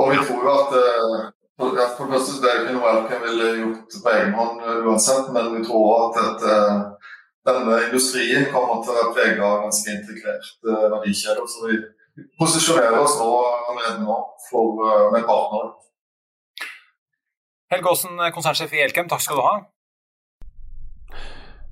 Og 0.00 0.10
vi 0.10 0.18
tror 0.26 0.40
jo 0.42 0.54
at 0.58 1.32
for, 1.58 1.70
det 1.70 2.12
første 2.12 2.40
det 2.42 2.50
er 2.50 2.62
ikke 2.62 2.74
noe 2.74 2.92
Elkem 2.92 3.20
ville 3.22 3.50
gjort 3.60 3.96
på 4.04 4.12
egen 4.12 4.32
hånd 4.34 4.62
eh, 4.64 4.80
uansett, 4.88 5.28
men 5.34 5.52
vi 5.54 5.60
tror 5.66 5.90
at 6.00 6.16
dette, 6.18 6.56
denne 7.46 7.76
industrien 7.86 8.48
kommer 8.50 8.80
til 8.82 8.90
å 8.90 8.96
være 8.96 9.12
preget 9.14 9.44
av 9.46 9.62
ganske 9.62 9.94
integrerte 9.94 10.72
eh, 10.72 10.88
verdikjeder. 10.96 11.46
Så 11.46 11.68
vi 11.68 11.78
posisjonerer 12.40 12.98
oss 12.98 13.14
nå 13.20 13.30
allerede 13.70 14.02
nå 14.02 14.18
for, 14.48 14.82
eh, 14.88 15.06
med 15.14 15.28
partnere. 15.30 15.70
Helge 17.70 17.92
Aasen, 17.92 18.18
konsernsjef 18.34 18.74
i 18.74 18.82
Elkem, 18.88 19.06
takk 19.10 19.22
skal 19.22 19.38
du 19.38 19.46
ha. 19.46 19.54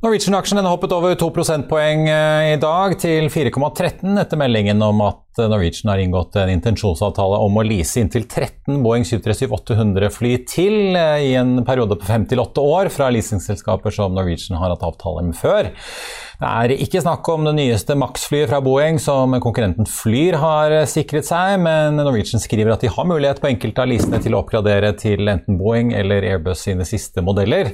Norwegian-aksjen 0.02 0.66
hoppet 0.66 0.90
over 0.96 1.12
2 1.14 1.28
prosentpoeng 1.30 2.08
i 2.10 2.56
dag, 2.58 2.96
til 2.98 3.28
4,13 3.30 4.16
etter 4.18 4.38
meldingen 4.40 4.80
om 4.82 4.98
at 5.06 5.38
Norwegian 5.38 5.92
har 5.92 6.00
inngått 6.02 6.34
en 6.42 6.50
intensjonsavtale 6.50 7.36
om 7.38 7.60
å 7.60 7.62
lease 7.62 8.00
inntil 8.02 8.24
13 8.26 8.80
Boeing 8.82 9.04
737-800 9.06 10.08
fly 10.10 10.32
til 10.50 10.96
i 10.98 11.28
en 11.38 11.60
periode 11.62 11.94
på 12.00 12.08
5-8 12.08 12.64
år 12.66 12.90
fra 12.90 13.12
leasingselskaper 13.14 13.94
som 13.94 14.16
Norwegian 14.16 14.58
har 14.58 14.74
hatt 14.74 14.82
avtale 14.88 15.22
med 15.28 15.38
før. 15.38 15.70
Det 16.42 16.50
er 16.50 16.74
ikke 16.82 17.04
snakk 17.04 17.30
om 17.30 17.46
det 17.46 17.52
nyeste 17.60 17.94
Max-flyet 18.02 18.50
fra 18.50 18.58
Boeing 18.64 18.98
som 19.04 19.36
konkurrenten 19.44 19.86
Flyr 19.86 20.34
har 20.42 20.74
sikret 20.90 21.28
seg, 21.28 21.60
men 21.62 22.00
Norwegian 22.00 22.42
skriver 22.42 22.74
at 22.74 22.82
de 22.82 22.90
har 22.90 23.06
mulighet 23.06 23.38
på 23.38 23.52
enkelte 23.52 23.86
av 23.86 23.94
leasene 23.94 24.18
til 24.26 24.34
å 24.34 24.42
oppgradere 24.42 24.90
til 24.98 25.30
enten 25.30 25.62
Boeing 25.62 25.94
eller 25.94 26.26
Airbus 26.32 26.66
sine 26.66 26.88
siste 26.90 27.22
modeller. 27.22 27.70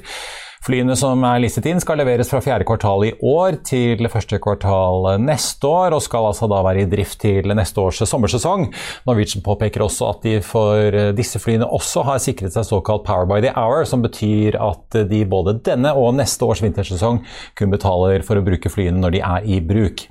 Flyene 0.64 0.96
som 0.98 1.22
er 1.24 1.40
listet 1.42 1.66
inn 1.70 1.80
skal 1.82 2.00
leveres 2.00 2.30
fra 2.32 2.40
fjerde 2.42 2.66
kvartal 2.68 3.04
i 3.06 3.12
år 3.24 3.60
til 3.66 4.02
første 4.10 4.40
kvartal 4.42 5.06
neste 5.22 5.68
år, 5.70 5.94
og 5.96 6.02
skal 6.04 6.28
altså 6.30 6.48
da 6.50 6.60
være 6.66 6.82
i 6.82 6.88
drift 6.90 7.20
til 7.22 7.48
neste 7.56 7.82
års 7.82 8.02
sommersesong. 8.02 8.66
Norwegian 9.08 9.44
påpeker 9.46 9.84
også 9.84 10.10
at 10.10 10.26
de 10.26 10.34
for 10.44 10.98
disse 11.16 11.40
flyene 11.42 11.68
også 11.78 12.04
har 12.08 12.20
sikret 12.22 12.54
seg 12.54 12.66
såkalt 12.68 13.06
Power 13.06 13.28
by 13.30 13.40
the 13.44 13.54
Hour, 13.54 13.86
som 13.88 14.02
betyr 14.04 14.58
at 14.60 14.98
de 15.08 15.22
både 15.28 15.58
denne 15.66 15.94
og 15.96 16.16
neste 16.18 16.44
års 16.46 16.62
vintersesong 16.64 17.22
kun 17.58 17.72
betaler 17.72 18.26
for 18.26 18.38
å 18.38 18.44
bruke 18.44 18.72
flyene 18.72 19.00
når 19.02 19.16
de 19.16 19.24
er 19.24 19.48
i 19.48 19.60
bruk. 19.64 20.08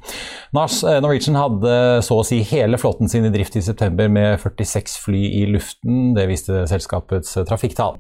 Eh, 0.58 1.00
Norwegian 1.04 1.38
hadde 1.38 1.74
så 2.06 2.22
å 2.22 2.26
si 2.26 2.40
hele 2.48 2.80
flåten 2.80 3.12
sin 3.12 3.28
i 3.28 3.34
drift 3.34 3.58
i 3.60 3.64
september 3.66 4.10
med 4.10 4.40
46 4.42 4.98
fly 5.04 5.24
i 5.42 5.44
luften. 5.52 6.14
Det 6.16 6.28
viste 6.30 6.64
selskapets 6.72 7.36
trafikktall. 7.48 8.00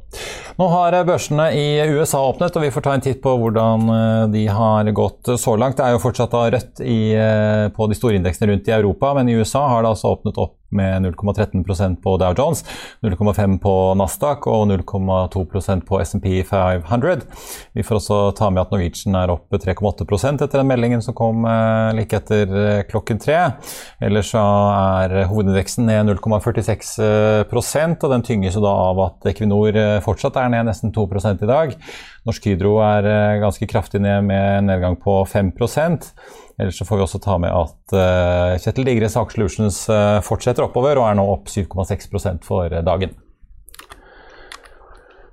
Nå 0.58 0.70
har 0.72 0.96
børsene 1.08 1.50
i 1.54 1.68
USA 1.92 2.24
åpnet 2.24 2.37
åpnet, 2.38 2.56
og 2.56 2.62
vi 2.62 2.72
får 2.72 2.84
ta 2.86 2.94
en 2.94 3.02
titt 3.02 3.22
på 3.24 3.34
hvordan 3.42 3.90
eh, 3.90 4.28
de 4.34 4.46
har 4.54 4.90
gått 4.94 5.34
så 5.40 5.56
langt. 5.58 5.78
Det 5.78 5.86
er 5.86 5.96
jo 5.96 6.04
fortsatt 6.04 6.34
rødt 6.38 6.82
i, 6.86 7.14
eh, 7.18 7.68
på 7.74 7.88
de 7.90 7.98
store 7.98 8.20
indeksene 8.20 8.52
rundt 8.52 8.70
i 8.70 8.76
Europa, 8.76 9.14
men 9.18 9.30
i 9.30 9.38
USA 9.38 9.66
har 9.68 9.84
det 9.84 9.96
altså 9.96 10.14
åpnet 10.14 10.38
opp 10.38 10.57
med 10.70 11.06
0,13% 11.06 12.02
på 12.04 12.18
Dow 12.20 12.34
Jones, 12.38 12.64
0,5 13.02 13.58
på 13.64 13.74
Nasdaq 14.00 14.48
og 14.52 14.68
0,2% 14.72 15.86
på 15.88 16.00
SMP 16.04 16.28
500. 16.48 17.22
Vi 17.78 17.86
får 17.86 18.00
også 18.00 18.20
ta 18.38 18.50
med 18.52 18.66
at 18.66 18.74
Norwegian 18.74 19.16
er 19.16 19.32
opp 19.34 19.54
3,8 19.54 20.34
etter 20.36 20.58
den 20.60 20.70
meldingen 20.70 21.02
som 21.04 21.16
kom 21.18 21.46
eh, 21.48 21.94
like 21.98 22.20
etter 22.20 22.58
eh, 22.64 22.84
klokken 22.90 23.22
tre. 23.24 23.40
Ellers 24.04 24.34
så 24.34 24.44
er 24.44 25.30
hovedindeksen 25.32 25.88
ned 25.88 26.12
0,46% 26.12 28.04
og 28.04 28.14
den 28.14 28.28
tynges 28.28 28.58
jo 28.58 28.66
da 28.66 28.74
av 28.90 29.04
at 29.08 29.32
Equinor 29.32 29.72
eh, 29.76 30.04
fortsatt 30.04 30.40
er 30.42 30.52
ned 30.54 30.68
nesten 30.70 30.94
2 30.96 31.08
i 31.08 31.48
dag. 31.48 31.78
Norsk 32.28 32.50
Hydro 32.50 32.74
er 32.84 33.40
ganske 33.40 33.68
kraftig 33.72 34.02
ned 34.04 34.26
med 34.28 34.58
en 34.58 34.68
nedgang 34.68 34.98
på 35.00 35.22
5 35.32 35.54
Ellers 36.58 36.80
så 36.80 36.86
får 36.86 36.98
vi 36.98 37.06
også 37.06 37.22
ta 37.22 37.38
med 37.42 37.54
at 37.54 37.94
uh, 37.94 38.58
Kjetil 38.58 38.88
Digres 38.90 39.18
Aker 39.20 39.38
Solutions 39.38 39.84
uh, 39.94 40.18
fortsetter 40.26 40.66
oppover 40.66 40.98
og 40.98 41.06
er 41.06 41.18
nå 41.20 41.26
opp 41.30 41.52
7,6% 41.54 42.46
for 42.48 42.74
dagen. 42.86 43.14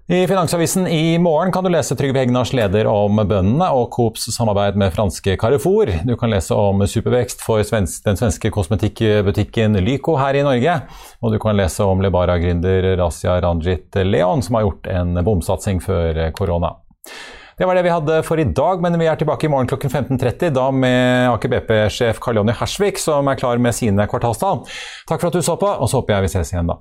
I 0.06 0.26
Finansavisen 0.28 0.84
i 0.86 1.18
morgen 1.18 1.48
kan 1.52 1.64
du 1.64 1.70
lese 1.72 1.96
Trygve 1.96 2.20
Hegnars 2.20 2.50
leder 2.52 2.84
om 2.90 3.16
bøndene 3.24 3.70
og 3.72 3.86
Coops 3.94 4.26
samarbeid 4.34 4.76
med 4.76 4.92
franske 4.92 5.38
Carrefour. 5.40 5.88
Du 6.04 6.12
kan 6.20 6.28
lese 6.28 6.52
om 6.52 6.82
supervekst 6.84 7.40
for 7.40 7.64
den 7.64 7.88
svenske 8.20 8.50
kosmetikkbutikken 8.52 9.78
Lyco 9.80 10.18
her 10.20 10.36
i 10.36 10.42
Norge. 10.44 10.74
Og 11.24 11.32
du 11.32 11.38
kan 11.40 11.56
lese 11.56 11.88
om 11.88 12.04
Lebara-gründer 12.04 12.90
Razia 13.00 13.38
Ranjit 13.40 13.96
Leon, 14.04 14.44
som 14.44 14.58
har 14.58 14.66
gjort 14.66 14.92
en 14.92 15.24
bomsatsing 15.24 15.80
før 15.80 16.20
korona. 16.36 16.74
Det 17.58 17.66
var 17.66 17.78
det 17.78 17.84
vi 17.86 17.92
hadde 17.92 18.22
for 18.26 18.40
i 18.42 18.46
dag, 18.50 18.80
men 18.82 18.98
vi 18.98 19.06
er 19.06 19.18
tilbake 19.20 19.46
i 19.46 19.50
morgen 19.52 19.68
klokken 19.70 19.92
15.30. 19.92 20.50
Da 20.56 20.66
med 20.74 21.28
Aker 21.30 21.52
BP-sjef 21.52 22.18
Karl 22.22 22.40
Jonny 22.40 22.56
Hersvik, 22.58 22.98
som 22.98 23.30
er 23.30 23.38
klar 23.38 23.62
med 23.62 23.76
sine 23.78 24.08
kvartalstall. 24.10 24.64
Takk 25.06 25.22
for 25.22 25.30
at 25.30 25.38
du 25.38 25.46
så 25.46 25.54
på, 25.60 25.70
og 25.70 25.86
så 25.86 26.02
håper 26.02 26.16
jeg 26.16 26.26
vi 26.26 26.34
ses 26.34 26.54
igjen 26.54 26.74
da. 26.74 26.80